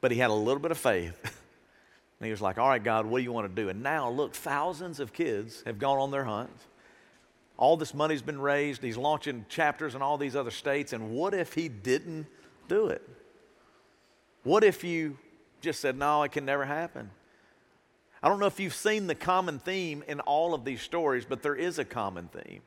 [0.00, 1.18] but he had a little bit of faith.
[1.24, 3.68] and he was like, All right, God, what do you want to do?
[3.68, 6.64] And now, look, thousands of kids have gone on their hunts.
[7.56, 8.82] All this money's been raised.
[8.82, 10.92] He's launching chapters in all these other states.
[10.92, 12.26] And what if he didn't
[12.68, 13.06] do it?
[14.44, 15.18] What if you
[15.60, 17.10] just said, No, it can never happen?
[18.22, 21.42] I don't know if you've seen the common theme in all of these stories, but
[21.42, 22.60] there is a common theme.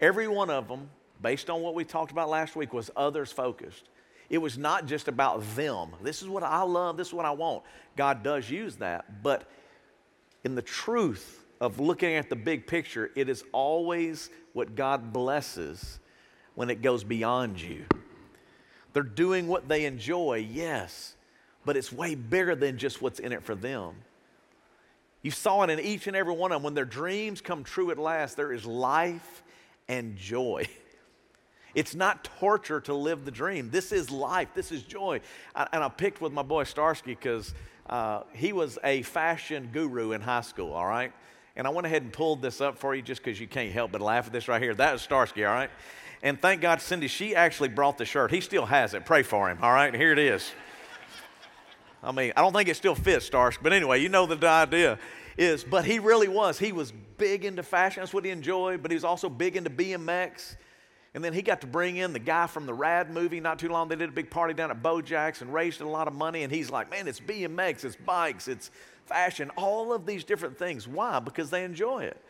[0.00, 3.88] Every one of them, based on what we talked about last week, was others focused.
[4.30, 5.90] It was not just about them.
[6.02, 7.62] This is what I love, this is what I want.
[7.96, 9.48] God does use that, but
[10.44, 15.98] in the truth of looking at the big picture, it is always what God blesses
[16.54, 17.84] when it goes beyond you.
[18.92, 21.16] They're doing what they enjoy, yes,
[21.64, 23.94] but it's way bigger than just what's in it for them.
[25.22, 26.62] You saw it in each and every one of them.
[26.64, 29.42] When their dreams come true at last, there is life
[29.88, 30.68] and joy.
[31.74, 33.70] It's not torture to live the dream.
[33.70, 34.48] This is life.
[34.54, 35.20] This is joy.
[35.54, 37.54] And I picked with my boy Starsky because
[37.88, 41.12] uh, he was a fashion guru in high school, all right?
[41.56, 43.92] And I went ahead and pulled this up for you just because you can't help
[43.92, 44.74] but laugh at this right here.
[44.74, 45.70] That is Starsky, all right?
[46.22, 48.30] And thank God, Cindy, she actually brought the shirt.
[48.30, 49.04] He still has it.
[49.04, 49.94] Pray for him, all right?
[49.94, 50.50] Here it is.
[52.02, 54.98] I mean, I don't think it still fits, Starsky, but anyway, you know the idea
[55.36, 56.58] is, but he really was.
[56.58, 58.02] He was big into fashion.
[58.02, 60.56] That's what he enjoyed, but he was also big into BMX.
[61.14, 63.68] And then he got to bring in the guy from the Rad movie not too
[63.68, 63.88] long.
[63.88, 66.42] They did a big party down at Bojack's and raised a lot of money.
[66.42, 68.72] And he's like, man, it's BMX, it's bikes, it's
[69.06, 70.88] fashion, all of these different things.
[70.88, 71.20] Why?
[71.20, 72.20] Because they enjoy it.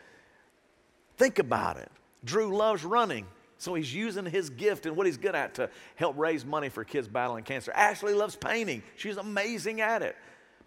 [1.17, 1.91] Think about it.
[2.23, 3.25] Drew loves running.
[3.57, 6.83] So he's using his gift and what he's good at to help raise money for
[6.83, 7.71] kids battling cancer.
[7.73, 8.83] Ashley loves painting.
[8.97, 10.15] She's amazing at it,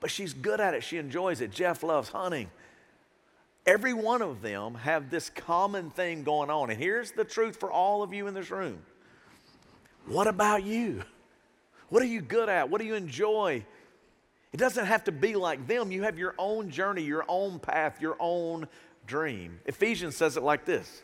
[0.00, 0.83] but she's good at it.
[0.83, 1.50] She enjoys it.
[1.50, 2.50] Jeff loves hunting.
[3.68, 6.70] Every one of them have this common thing going on.
[6.70, 8.78] And here's the truth for all of you in this room.
[10.07, 11.02] What about you?
[11.90, 12.70] What are you good at?
[12.70, 13.62] What do you enjoy?
[14.54, 15.92] It doesn't have to be like them.
[15.92, 18.68] You have your own journey, your own path, your own
[19.07, 19.61] dream.
[19.66, 21.02] Ephesians says it like this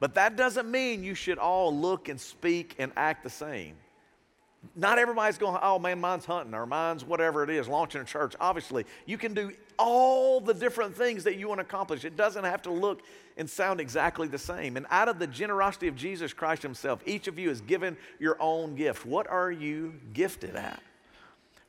[0.00, 3.76] But that doesn't mean you should all look and speak and act the same.
[4.74, 8.34] Not everybody's going, oh man, mine's hunting or mine's whatever it is, launching a church.
[8.40, 12.04] Obviously, you can do all the different things that you want to accomplish.
[12.04, 13.02] It doesn't have to look
[13.36, 14.76] and sound exactly the same.
[14.76, 18.36] And out of the generosity of Jesus Christ Himself, each of you is given your
[18.40, 19.06] own gift.
[19.06, 20.82] What are you gifted at?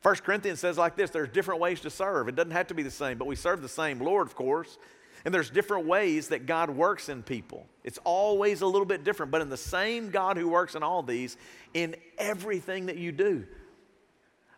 [0.02, 2.28] 1 Corinthians says like this there's different ways to serve.
[2.28, 4.78] It doesn't have to be the same, but we serve the same Lord, of course.
[5.24, 7.66] And there's different ways that God works in people.
[7.84, 11.02] It's always a little bit different, but in the same God who works in all
[11.02, 11.36] these,
[11.74, 13.46] in everything that you do.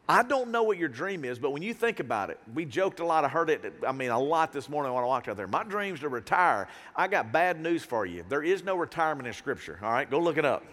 [0.09, 3.01] I don't know what your dream is, but when you think about it, we joked
[3.01, 3.25] a lot.
[3.25, 5.47] I heard it, I mean, a lot this morning when I walked out there.
[5.47, 6.69] My dream's to retire.
[6.95, 8.25] I got bad news for you.
[8.29, 10.11] There is no retirement in Scripture, all right?
[10.11, 10.65] Go look it up.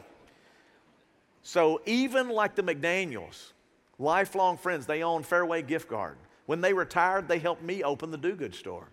[1.41, 3.53] So, even like the McDaniels,
[3.97, 6.19] lifelong friends, they own Fairway Gift Garden.
[6.47, 8.89] When they retired, they helped me open the Do Good store.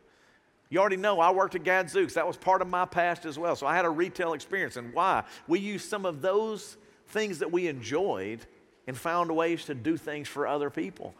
[0.68, 2.14] You already know I worked at Gadzooks.
[2.14, 3.54] That was part of my past as well.
[3.54, 4.76] So I had a retail experience.
[4.76, 5.24] And why?
[5.46, 6.76] We used some of those
[7.08, 8.40] things that we enjoyed
[8.86, 11.14] and found ways to do things for other people.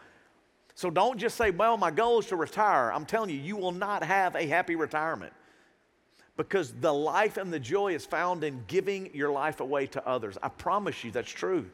[0.75, 2.93] So don't just say, well, my goal is to retire.
[2.93, 5.33] I'm telling you, you will not have a happy retirement
[6.37, 10.37] because the life and the joy is found in giving your life away to others.
[10.43, 11.71] I promise you that's true.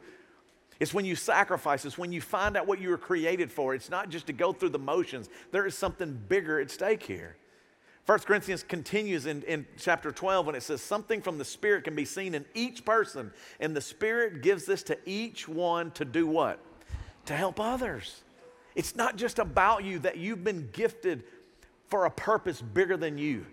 [0.78, 3.74] It's when you sacrifice, it's when you find out what you were created for.
[3.74, 7.36] It's not just to go through the motions, there is something bigger at stake here.
[8.06, 11.94] 1 Corinthians continues in, in chapter 12 when it says, Something from the Spirit can
[11.94, 16.26] be seen in each person, and the Spirit gives this to each one to do
[16.26, 16.58] what?
[17.26, 18.22] To help others.
[18.74, 21.22] It's not just about you, that you've been gifted
[21.88, 23.46] for a purpose bigger than you.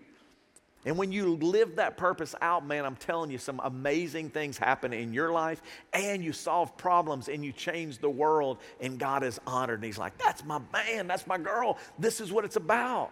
[0.86, 4.94] And when you live that purpose out, man, I'm telling you, some amazing things happen
[4.94, 5.62] in your life,
[5.94, 9.80] and you solve problems and you change the world, and God is honored.
[9.80, 11.78] And He's like, That's my man, that's my girl.
[12.00, 13.12] This is what it's about.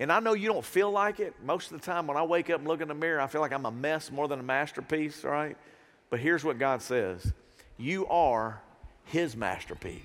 [0.00, 1.34] And I know you don't feel like it.
[1.44, 3.42] Most of the time when I wake up and look in the mirror, I feel
[3.42, 5.58] like I'm a mess more than a masterpiece, right?
[6.08, 7.32] But here's what God says
[7.76, 8.60] You are
[9.04, 10.00] His masterpiece.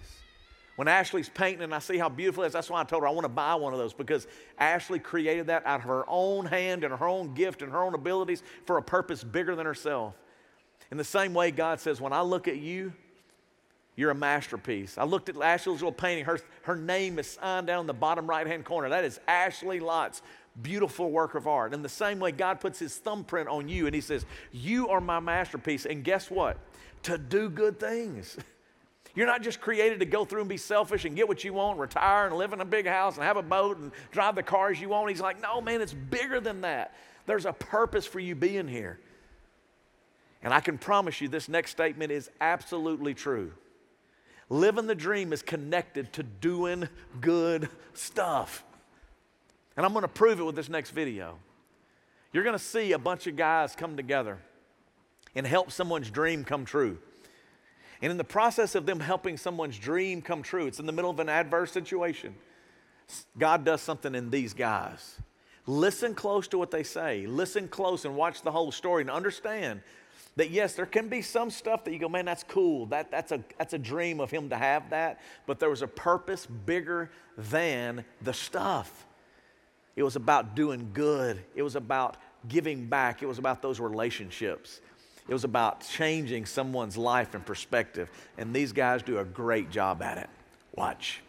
[0.76, 3.08] When Ashley's painting and I see how beautiful it is, that's why I told her
[3.08, 4.28] I want to buy one of those because
[4.60, 7.94] Ashley created that out of her own hand and her own gift and her own
[7.94, 10.14] abilities for a purpose bigger than herself.
[10.92, 12.92] In the same way, God says, When I look at you,
[13.96, 14.98] you're a masterpiece.
[14.98, 16.26] I looked at Ashley's little painting.
[16.26, 18.90] Her, her name is signed down in the bottom right hand corner.
[18.90, 20.22] That is Ashley Lott's
[20.62, 21.74] beautiful work of art.
[21.74, 25.00] In the same way, God puts his thumbprint on you and he says, You are
[25.00, 25.86] my masterpiece.
[25.86, 26.58] And guess what?
[27.04, 28.38] To do good things.
[29.16, 31.80] You're not just created to go through and be selfish and get what you want,
[31.80, 34.82] retire and live in a big house and have a boat and drive the cars
[34.82, 35.10] you want.
[35.10, 36.94] He's like, No, man, it's bigger than that.
[37.26, 39.00] There's a purpose for you being here.
[40.44, 43.54] And I can promise you this next statement is absolutely true.
[44.50, 46.88] Living the dream is connected to doing
[47.20, 48.64] good stuff.
[49.76, 51.38] And I'm going to prove it with this next video.
[52.32, 54.38] You're going to see a bunch of guys come together
[55.36, 56.98] and help someone's dream come true.
[58.02, 61.12] And in the process of them helping someone's dream come true, it's in the middle
[61.12, 62.36] of an adverse situation.
[63.38, 65.18] God does something in these guys.
[65.68, 67.26] Listen close to what they say.
[67.26, 69.82] Listen close and watch the whole story and understand
[70.36, 72.88] that yes, there can be some stuff that you go, man, that's cool.
[72.88, 75.22] That, that's, a, that's a dream of him to have that.
[75.46, 79.06] But there was a purpose bigger than the stuff.
[79.96, 81.42] It was about doing good.
[81.56, 82.18] It was about
[82.50, 83.24] giving back.
[83.24, 84.82] It was about those relationships.
[85.28, 88.10] It was about changing someone's life and perspective.
[88.38, 90.30] And these guys do a great job at it.
[90.76, 91.22] Watch.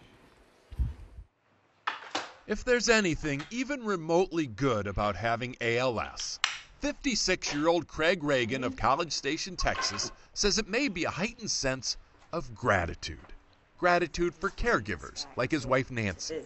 [2.46, 6.38] If there's anything even remotely good about having ALS,
[6.80, 11.50] 56 year old Craig Reagan of College Station, Texas says it may be a heightened
[11.50, 11.96] sense
[12.32, 13.32] of gratitude.
[13.78, 16.42] Gratitude for caregivers like his wife Nancy,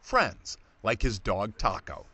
[0.00, 2.06] friends like his dog Taco,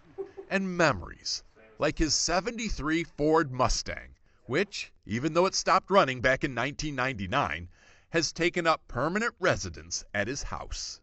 [0.51, 1.43] and memories
[1.79, 4.15] like his 73 Ford Mustang,
[4.47, 7.69] which, even though it stopped running back in 1999,
[8.11, 11.01] has taken up permanent residence at his house.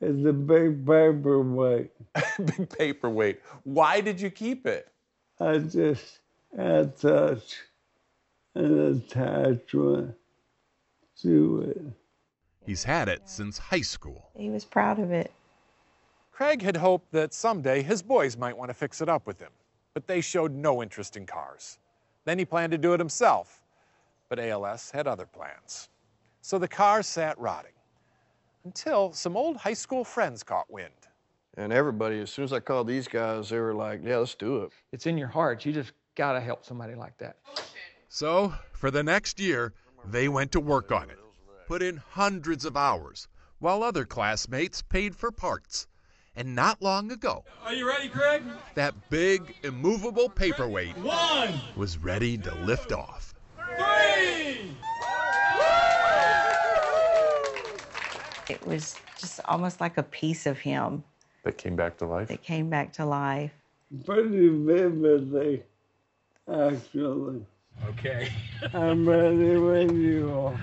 [0.00, 1.90] It's a big paperweight.
[2.38, 3.40] Big paperweight.
[3.64, 4.88] Why did you keep it?
[5.40, 6.20] I just
[6.56, 7.56] had such
[8.54, 10.14] an attachment
[11.22, 11.78] to it.
[11.78, 11.90] Uh,
[12.66, 14.30] He's had it since high school.
[14.36, 15.32] He was proud of it.
[16.32, 19.50] Craig had hoped that someday his boys might want to fix it up with him,
[19.94, 21.78] but they showed no interest in cars.
[22.24, 23.62] Then he planned to do it himself,
[24.28, 25.88] but ALS had other plans.
[26.42, 27.72] So the car sat rotting
[28.64, 31.07] until some old high school friends caught wind.
[31.58, 34.58] And everybody, as soon as I called these guys, they were like, yeah, let's do
[34.58, 34.70] it.
[34.92, 35.66] It's in your heart.
[35.66, 37.34] You just got to help somebody like that.
[38.08, 39.72] So, for the next year,
[40.08, 41.18] they went to work on it,
[41.66, 43.26] put in hundreds of hours,
[43.58, 45.88] while other classmates paid for parts.
[46.36, 48.44] And not long ago, Are you ready, Craig?
[48.76, 53.34] that big, immovable paperweight One, was ready to lift off.
[53.56, 54.70] three.
[58.48, 61.02] It was just almost like a piece of him
[61.48, 62.28] That came back to life?
[62.28, 63.52] that came back to life.
[64.04, 65.62] Pretty vividly,
[66.46, 67.46] actually.
[67.86, 68.28] Okay.
[68.74, 70.60] I'm ready when you are.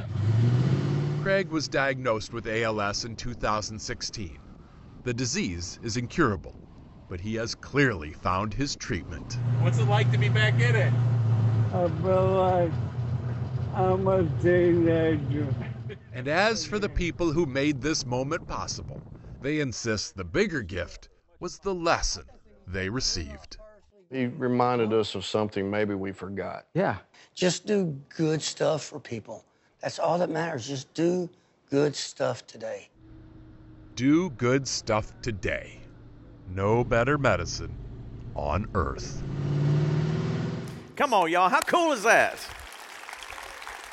[1.24, 4.38] Craig was diagnosed with ALS in 2016.
[5.02, 6.54] The disease is incurable,
[7.10, 9.40] but he has clearly found his treatment.
[9.62, 10.94] What's it like to be back in it?
[11.74, 12.72] I feel like
[13.74, 15.52] I'm a teenager.
[16.14, 19.02] And as for the people who made this moment possible,
[19.46, 22.24] they insist the bigger gift was the lesson
[22.66, 23.58] they received.
[24.10, 26.66] He reminded us of something maybe we forgot.
[26.74, 26.96] Yeah.
[27.36, 29.46] Just do good stuff for people.
[29.82, 30.68] That's all that matters.
[30.68, 31.30] Just do
[31.70, 32.89] good stuff today.
[33.93, 35.80] Do good stuff today.
[36.50, 37.76] No better medicine
[38.34, 39.22] on earth.
[40.96, 41.50] Come on, y'all.
[41.50, 42.39] How cool is that?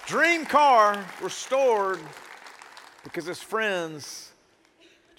[0.06, 2.00] Dream car restored
[3.04, 4.31] because his friends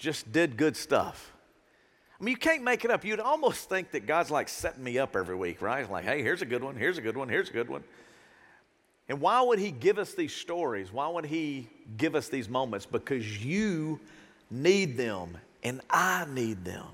[0.03, 1.31] just did good stuff.
[2.19, 3.05] I mean, you can't make it up.
[3.05, 5.89] You'd almost think that God's like setting me up every week, right?
[5.89, 7.85] Like, hey, here's a good one, here's a good one, here's a good one.
[9.07, 10.91] And why would He give us these stories?
[10.91, 12.85] Why would He give us these moments?
[12.85, 13.99] Because you
[14.51, 16.85] need them and I need them.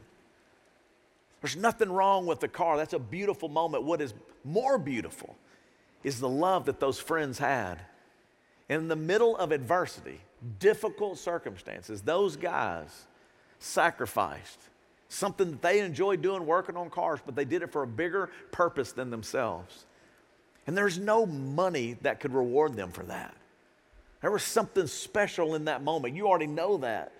[1.41, 2.77] There's nothing wrong with the car.
[2.77, 3.83] That's a beautiful moment.
[3.83, 5.35] What is more beautiful
[6.03, 7.79] is the love that those friends had.
[8.67, 10.21] In the middle of adversity,
[10.59, 13.05] difficult circumstances, those guys
[13.59, 14.59] sacrificed
[15.09, 18.29] something that they enjoyed doing, working on cars, but they did it for a bigger
[18.51, 19.85] purpose than themselves.
[20.67, 23.35] And there's no money that could reward them for that.
[24.21, 26.15] There was something special in that moment.
[26.15, 27.11] You already know that.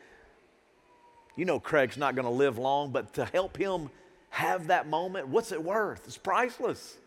[1.35, 3.89] You know Craig's not going to live long, but to help him
[4.29, 6.03] have that moment, what's it worth?
[6.05, 6.97] It's priceless.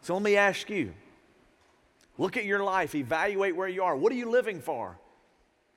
[0.00, 0.94] So let me ask you
[2.18, 3.96] look at your life, evaluate where you are.
[3.96, 4.98] What are you living for?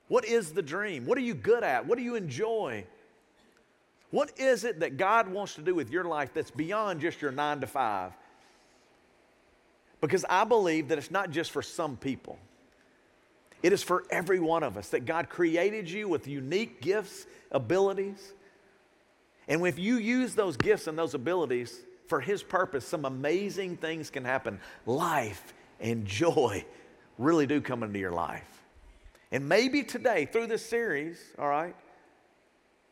[0.08, 1.06] What is the dream?
[1.06, 1.86] What are you good at?
[1.86, 2.84] What do you enjoy?
[4.10, 7.32] What is it that God wants to do with your life that's beyond just your
[7.32, 8.12] nine to five?
[10.00, 12.38] Because I believe that it's not just for some people.
[13.62, 18.32] It is for every one of us that God created you with unique gifts, abilities.
[19.48, 24.10] And if you use those gifts and those abilities for His purpose, some amazing things
[24.10, 24.60] can happen.
[24.84, 26.64] Life and joy
[27.18, 28.62] really do come into your life.
[29.32, 31.74] And maybe today, through this series, all right,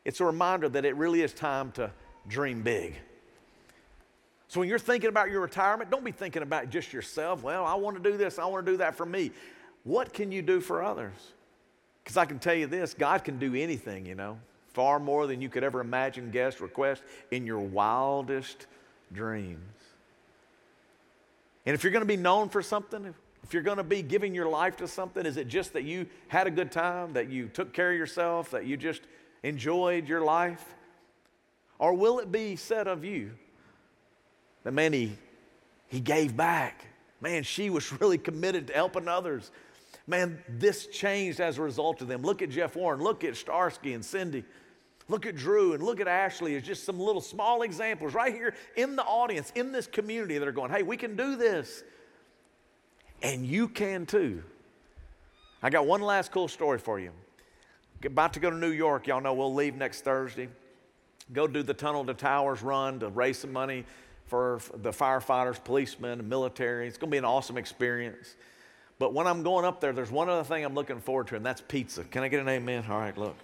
[0.04, 1.90] it's a reminder that it really is time to
[2.28, 2.96] dream big.
[4.48, 7.42] So when you're thinking about your retirement, don't be thinking about just yourself.
[7.42, 9.30] Well, I want to do this, I want to do that for me.
[9.84, 11.32] What can you do for others?
[12.02, 14.38] Because I can tell you this God can do anything, you know,
[14.72, 18.66] far more than you could ever imagine, guess, request in your wildest
[19.12, 19.60] dreams.
[21.66, 24.34] And if you're going to be known for something, if you're going to be giving
[24.34, 27.48] your life to something, is it just that you had a good time, that you
[27.48, 29.02] took care of yourself, that you just
[29.42, 30.74] enjoyed your life?
[31.78, 33.32] Or will it be said of you
[34.62, 35.16] that, man, he,
[35.88, 36.86] he gave back?
[37.20, 39.50] Man, she was really committed to helping others.
[40.06, 42.22] Man, this changed as a result of them.
[42.22, 43.00] Look at Jeff Warren.
[43.00, 44.44] Look at Starsky and Cindy.
[45.08, 48.54] Look at Drew and look at Ashley as just some little small examples right here
[48.76, 51.82] in the audience, in this community that are going, hey, we can do this.
[53.22, 54.42] And you can too.
[55.62, 57.10] I got one last cool story for you.
[58.04, 59.06] About to go to New York.
[59.06, 60.48] Y'all know we'll leave next Thursday.
[61.32, 63.84] Go do the Tunnel to Towers run to raise some money
[64.26, 66.86] for the firefighters, policemen, and military.
[66.86, 68.36] It's going to be an awesome experience.
[68.98, 71.44] But when I'm going up there, there's one other thing I'm looking forward to, and
[71.44, 72.04] that's pizza.
[72.04, 72.84] Can I get an amen?
[72.88, 73.36] All right, look.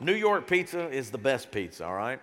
[0.00, 2.20] New York pizza is the best pizza, all right?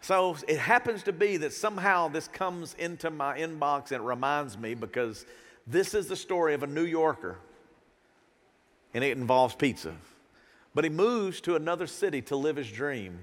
[0.00, 4.56] So it happens to be that somehow this comes into my inbox and it reminds
[4.56, 5.26] me because
[5.66, 7.38] this is the story of a New Yorker
[8.94, 9.94] and it involves pizza.
[10.74, 13.20] But he moves to another city to live his dream.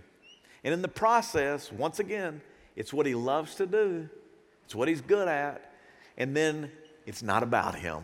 [0.63, 2.41] And in the process, once again,
[2.75, 4.09] it's what he loves to do,
[4.65, 5.71] it's what he's good at,
[6.17, 6.71] and then
[7.05, 8.03] it's not about him.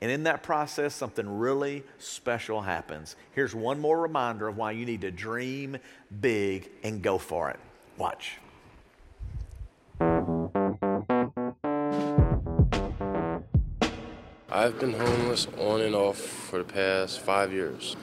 [0.00, 3.16] And in that process, something really special happens.
[3.32, 5.78] Here's one more reminder of why you need to dream
[6.20, 7.58] big and go for it.
[7.96, 8.38] Watch.
[14.50, 17.96] I've been homeless on and off for the past five years.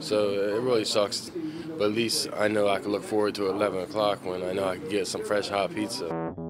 [0.00, 1.30] So it really sucks.
[1.78, 4.64] But at least I know I can look forward to 11 o'clock when I know
[4.64, 6.45] I can get some fresh hot pizza.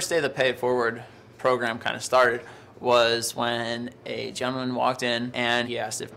[0.00, 1.02] First day the Pay It Forward
[1.36, 2.40] program kind of started
[2.80, 6.10] was when a gentleman walked in and he asked if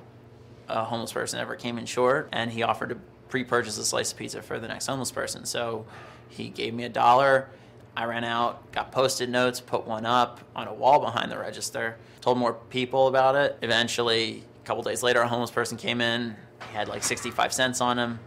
[0.70, 2.96] a homeless person ever came in short, and he offered to
[3.28, 5.44] pre-purchase a slice of pizza for the next homeless person.
[5.44, 5.86] So
[6.30, 7.50] he gave me a dollar.
[7.94, 11.98] I ran out, got post-it notes, put one up on a wall behind the register,
[12.22, 13.58] told more people about it.
[13.62, 16.38] Eventually, a couple days later, a homeless person came in.
[16.70, 18.20] He had like 65 cents on him.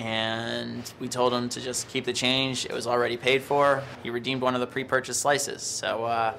[0.00, 2.64] And we told him to just keep the change.
[2.64, 3.82] It was already paid for.
[4.02, 5.62] He redeemed one of the pre-purchased slices.
[5.62, 6.34] So uh,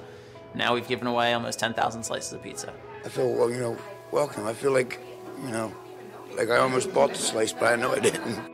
[0.52, 2.74] now we've given away almost 10,000 slices of pizza.
[3.04, 3.78] I feel, well, you know,
[4.10, 4.48] welcome.
[4.48, 4.98] I feel like,
[5.44, 5.72] you know,
[6.36, 8.51] like I almost bought the slice, but I know I didn't.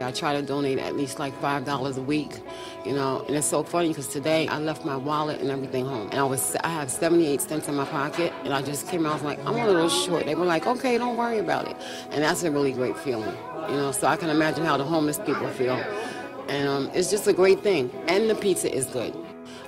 [0.00, 2.40] I try to donate at least like five dollars a week,
[2.84, 3.24] you know.
[3.26, 6.24] And it's so funny because today I left my wallet and everything home, and I
[6.24, 9.22] was I have 78 cents in my pocket, and I just came out I was
[9.22, 10.26] like I'm a little short.
[10.26, 11.76] They were like, okay, don't worry about it,
[12.10, 13.34] and that's a really great feeling,
[13.68, 13.92] you know.
[13.92, 15.82] So I can imagine how the homeless people feel,
[16.48, 17.90] and um, it's just a great thing.
[18.08, 19.14] And the pizza is good.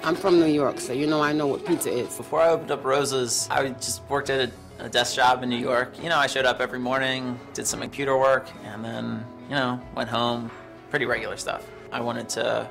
[0.04, 2.14] I'm from New York, so you know I know what pizza is.
[2.16, 5.56] Before I opened up Rosa's, I just worked at a, a desk job in New
[5.56, 6.00] York.
[6.02, 9.80] You know, I showed up every morning, did some computer work, and then, you know,
[9.94, 10.50] went home.
[10.90, 11.66] Pretty regular stuff.
[11.90, 12.68] I wanted to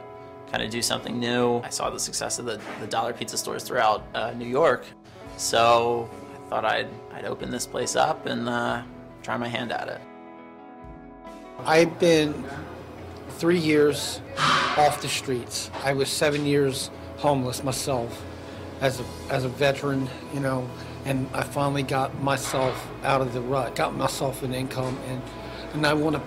[0.51, 1.59] kind of do something new.
[1.59, 4.86] I saw the success of the, the dollar pizza stores throughout uh, New York,
[5.38, 8.84] so I thought I'd, I'd open this place up and uh,
[9.23, 10.01] try my hand at it.
[11.65, 12.45] I've been
[13.32, 14.21] three years
[14.78, 15.69] off the streets.
[15.84, 18.23] I was seven years homeless myself
[18.82, 20.69] as a, as a veteran, you know,
[21.05, 25.21] and I finally got myself out of the rut, got myself an income, and,
[25.73, 26.21] and I want to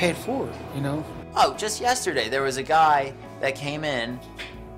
[0.00, 1.04] pay it forward, you know.
[1.36, 4.18] Oh, just yesterday there was a guy that came in.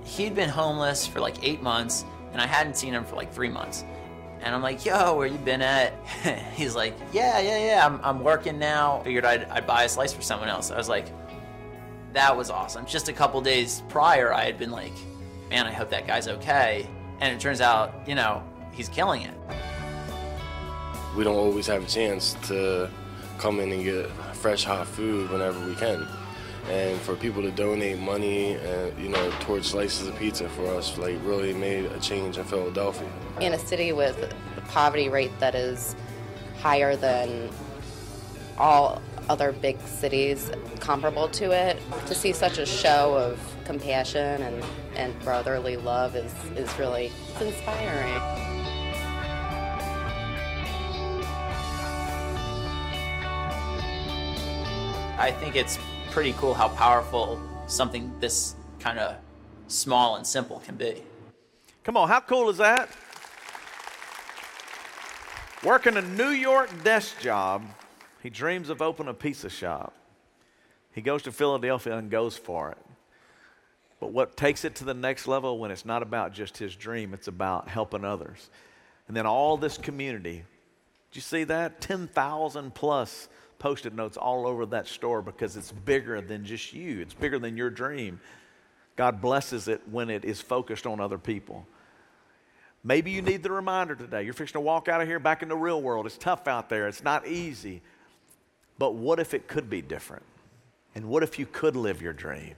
[0.03, 3.49] He'd been homeless for like eight months, and I hadn't seen him for like three
[3.49, 3.85] months.
[4.41, 5.93] And I'm like, yo, where you been at?
[6.55, 9.01] He's like, yeah, yeah, yeah, I'm, I'm working now.
[9.05, 10.73] Figured I'd, I'd buy a slice for someone else.
[10.73, 11.07] I was like,
[12.15, 12.85] that was awesome.
[12.85, 14.93] Just a couple days prior, I had been like,
[15.51, 16.85] man, I hope that guy's okay.
[17.21, 18.43] And it turns out, you know,
[18.73, 19.35] he's killing it.
[21.17, 22.91] We don't always have a chance to
[23.39, 24.11] come in and get
[24.43, 26.07] fresh, hot food whenever we can.
[26.69, 30.99] And for people to donate money, and you know, towards slices of pizza for us,
[30.99, 33.09] like really made a change in Philadelphia.
[33.41, 34.17] In a city with
[34.57, 35.95] a poverty rate that is
[36.61, 37.51] higher than
[38.59, 44.65] all other big cities comparable to it, to see such a show of compassion and,
[44.97, 48.52] and brotherly love is, is really inspiring.
[55.23, 55.79] I think it's
[56.11, 59.15] pretty cool how powerful something this kind of
[59.69, 61.05] small and simple can be.
[61.85, 62.89] Come on, how cool is that?
[65.63, 67.65] Working a New York desk job,
[68.21, 69.95] he dreams of opening a pizza shop.
[70.91, 72.79] He goes to Philadelphia and goes for it.
[74.01, 77.15] But what takes it to the next level when it's not about just his dream,
[77.15, 78.51] it's about helping others.
[79.07, 80.43] And then all this community,
[81.13, 81.81] did you see that?
[81.81, 83.29] 10,000 plus
[83.63, 86.99] post-it notes all over that store because it's bigger than just you.
[86.99, 88.21] It's bigger than your dream.
[88.97, 91.65] God blesses it when it is focused on other people.
[92.83, 94.25] Maybe you need the reminder today.
[94.25, 96.07] You're fixing to walk out of here back in the real world.
[96.07, 96.89] It's tough out there.
[96.89, 97.83] It's not easy.
[98.79, 100.25] But what if it could be different?
[100.97, 102.57] And what if you could live your dream?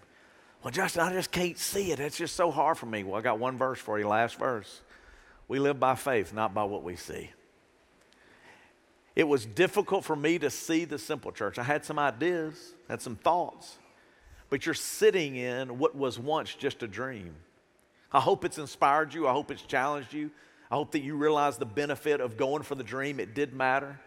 [0.63, 2.01] Well, Justin, I just can't see it.
[2.01, 3.05] It's just so hard for me.
[3.05, 4.81] Well, I got one verse for you, last verse.
[5.49, 7.31] We live by faith, not by what we see.
[9.17, 11.59] It was difficult for me to see the simple church.
[11.59, 13.79] I had some ideas, had some thoughts,
[14.51, 17.35] but you're sitting in what was once just a dream.
[18.13, 19.29] I hope it's inspired you.
[19.29, 20.31] I hope it's challenged you.
[20.71, 23.21] I hope that you realize the benefit of going for the dream.
[23.21, 24.01] It did matter.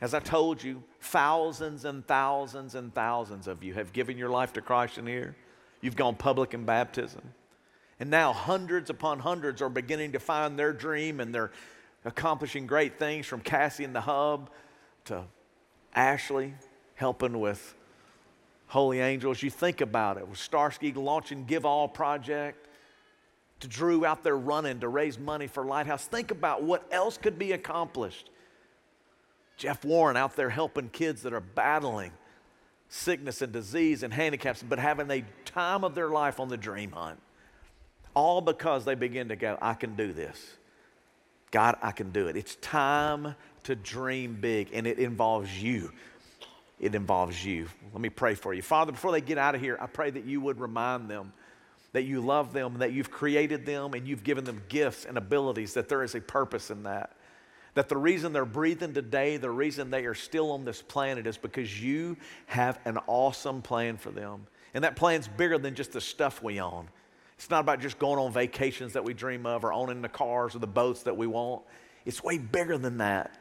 [0.00, 4.52] As I told you, thousands and thousands and thousands of you have given your life
[4.54, 5.34] to Christ in here.
[5.80, 7.22] You've gone public in baptism.
[7.98, 11.52] And now hundreds upon hundreds are beginning to find their dream and they're
[12.06, 14.48] accomplishing great things from Cassie in the Hub
[15.06, 15.24] to
[15.94, 16.54] Ashley
[16.94, 17.74] helping with
[18.68, 19.42] Holy Angels.
[19.42, 22.68] You think about it with Starsky launching Give All Project
[23.60, 26.06] to Drew out there running to raise money for Lighthouse.
[26.06, 28.30] Think about what else could be accomplished.
[29.56, 32.12] Jeff Warren out there helping kids that are battling
[32.88, 36.92] sickness and disease and handicaps, but having a time of their life on the dream
[36.92, 37.18] hunt.
[38.14, 40.56] All because they begin to go, I can do this.
[41.50, 42.36] God, I can do it.
[42.36, 43.34] It's time
[43.64, 45.92] to dream big, and it involves you.
[46.78, 47.68] It involves you.
[47.92, 48.62] Let me pray for you.
[48.62, 51.32] Father, before they get out of here, I pray that you would remind them
[51.92, 55.72] that you love them, that you've created them, and you've given them gifts and abilities,
[55.72, 57.16] that there is a purpose in that.
[57.72, 61.38] That the reason they're breathing today, the reason they are still on this planet is
[61.38, 64.46] because you have an awesome plan for them.
[64.74, 66.88] And that plan's bigger than just the stuff we own.
[67.36, 70.54] It's not about just going on vacations that we dream of or owning the cars
[70.54, 71.62] or the boats that we want.
[72.04, 73.38] It's way bigger than that.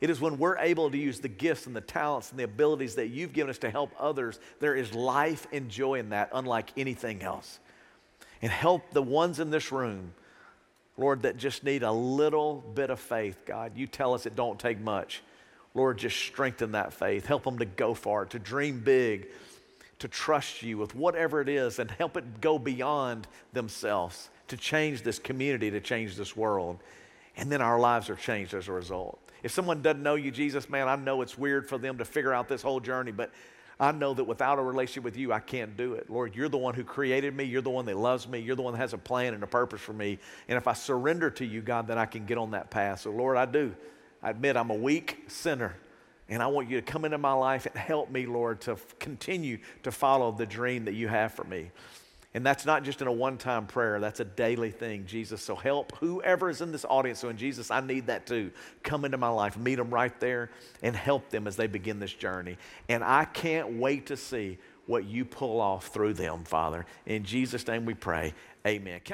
[0.00, 2.96] It is when we're able to use the gifts and the talents and the abilities
[2.96, 6.70] that you've given us to help others, there is life and joy in that, unlike
[6.76, 7.58] anything else.
[8.42, 10.12] And help the ones in this room,
[10.98, 13.72] Lord, that just need a little bit of faith, God.
[13.76, 15.22] You tell us it don't take much.
[15.72, 17.26] Lord, just strengthen that faith.
[17.26, 19.28] Help them to go for it, to dream big,
[19.98, 25.02] to trust you with whatever it is, and help it go beyond themselves to change
[25.02, 26.78] this community, to change this world.
[27.36, 29.18] And then our lives are changed as a result.
[29.42, 32.32] If someone doesn't know you, Jesus, man, I know it's weird for them to figure
[32.32, 33.30] out this whole journey, but
[33.78, 36.08] I know that without a relationship with you, I can't do it.
[36.08, 37.44] Lord, you're the one who created me.
[37.44, 38.38] You're the one that loves me.
[38.38, 40.18] You're the one that has a plan and a purpose for me.
[40.48, 43.00] And if I surrender to you, God, then I can get on that path.
[43.00, 43.74] So, Lord, I do.
[44.22, 45.74] I admit I'm a weak sinner.
[46.28, 48.98] And I want you to come into my life and help me, Lord, to f-
[48.98, 51.70] continue to follow the dream that you have for me.
[52.32, 55.40] And that's not just in a one time prayer, that's a daily thing, Jesus.
[55.40, 57.20] So help whoever is in this audience.
[57.20, 58.50] So, in Jesus, I need that too.
[58.82, 60.50] Come into my life, meet them right there,
[60.82, 62.56] and help them as they begin this journey.
[62.88, 66.86] And I can't wait to see what you pull off through them, Father.
[67.06, 68.34] In Jesus' name we pray.
[68.66, 69.00] Amen.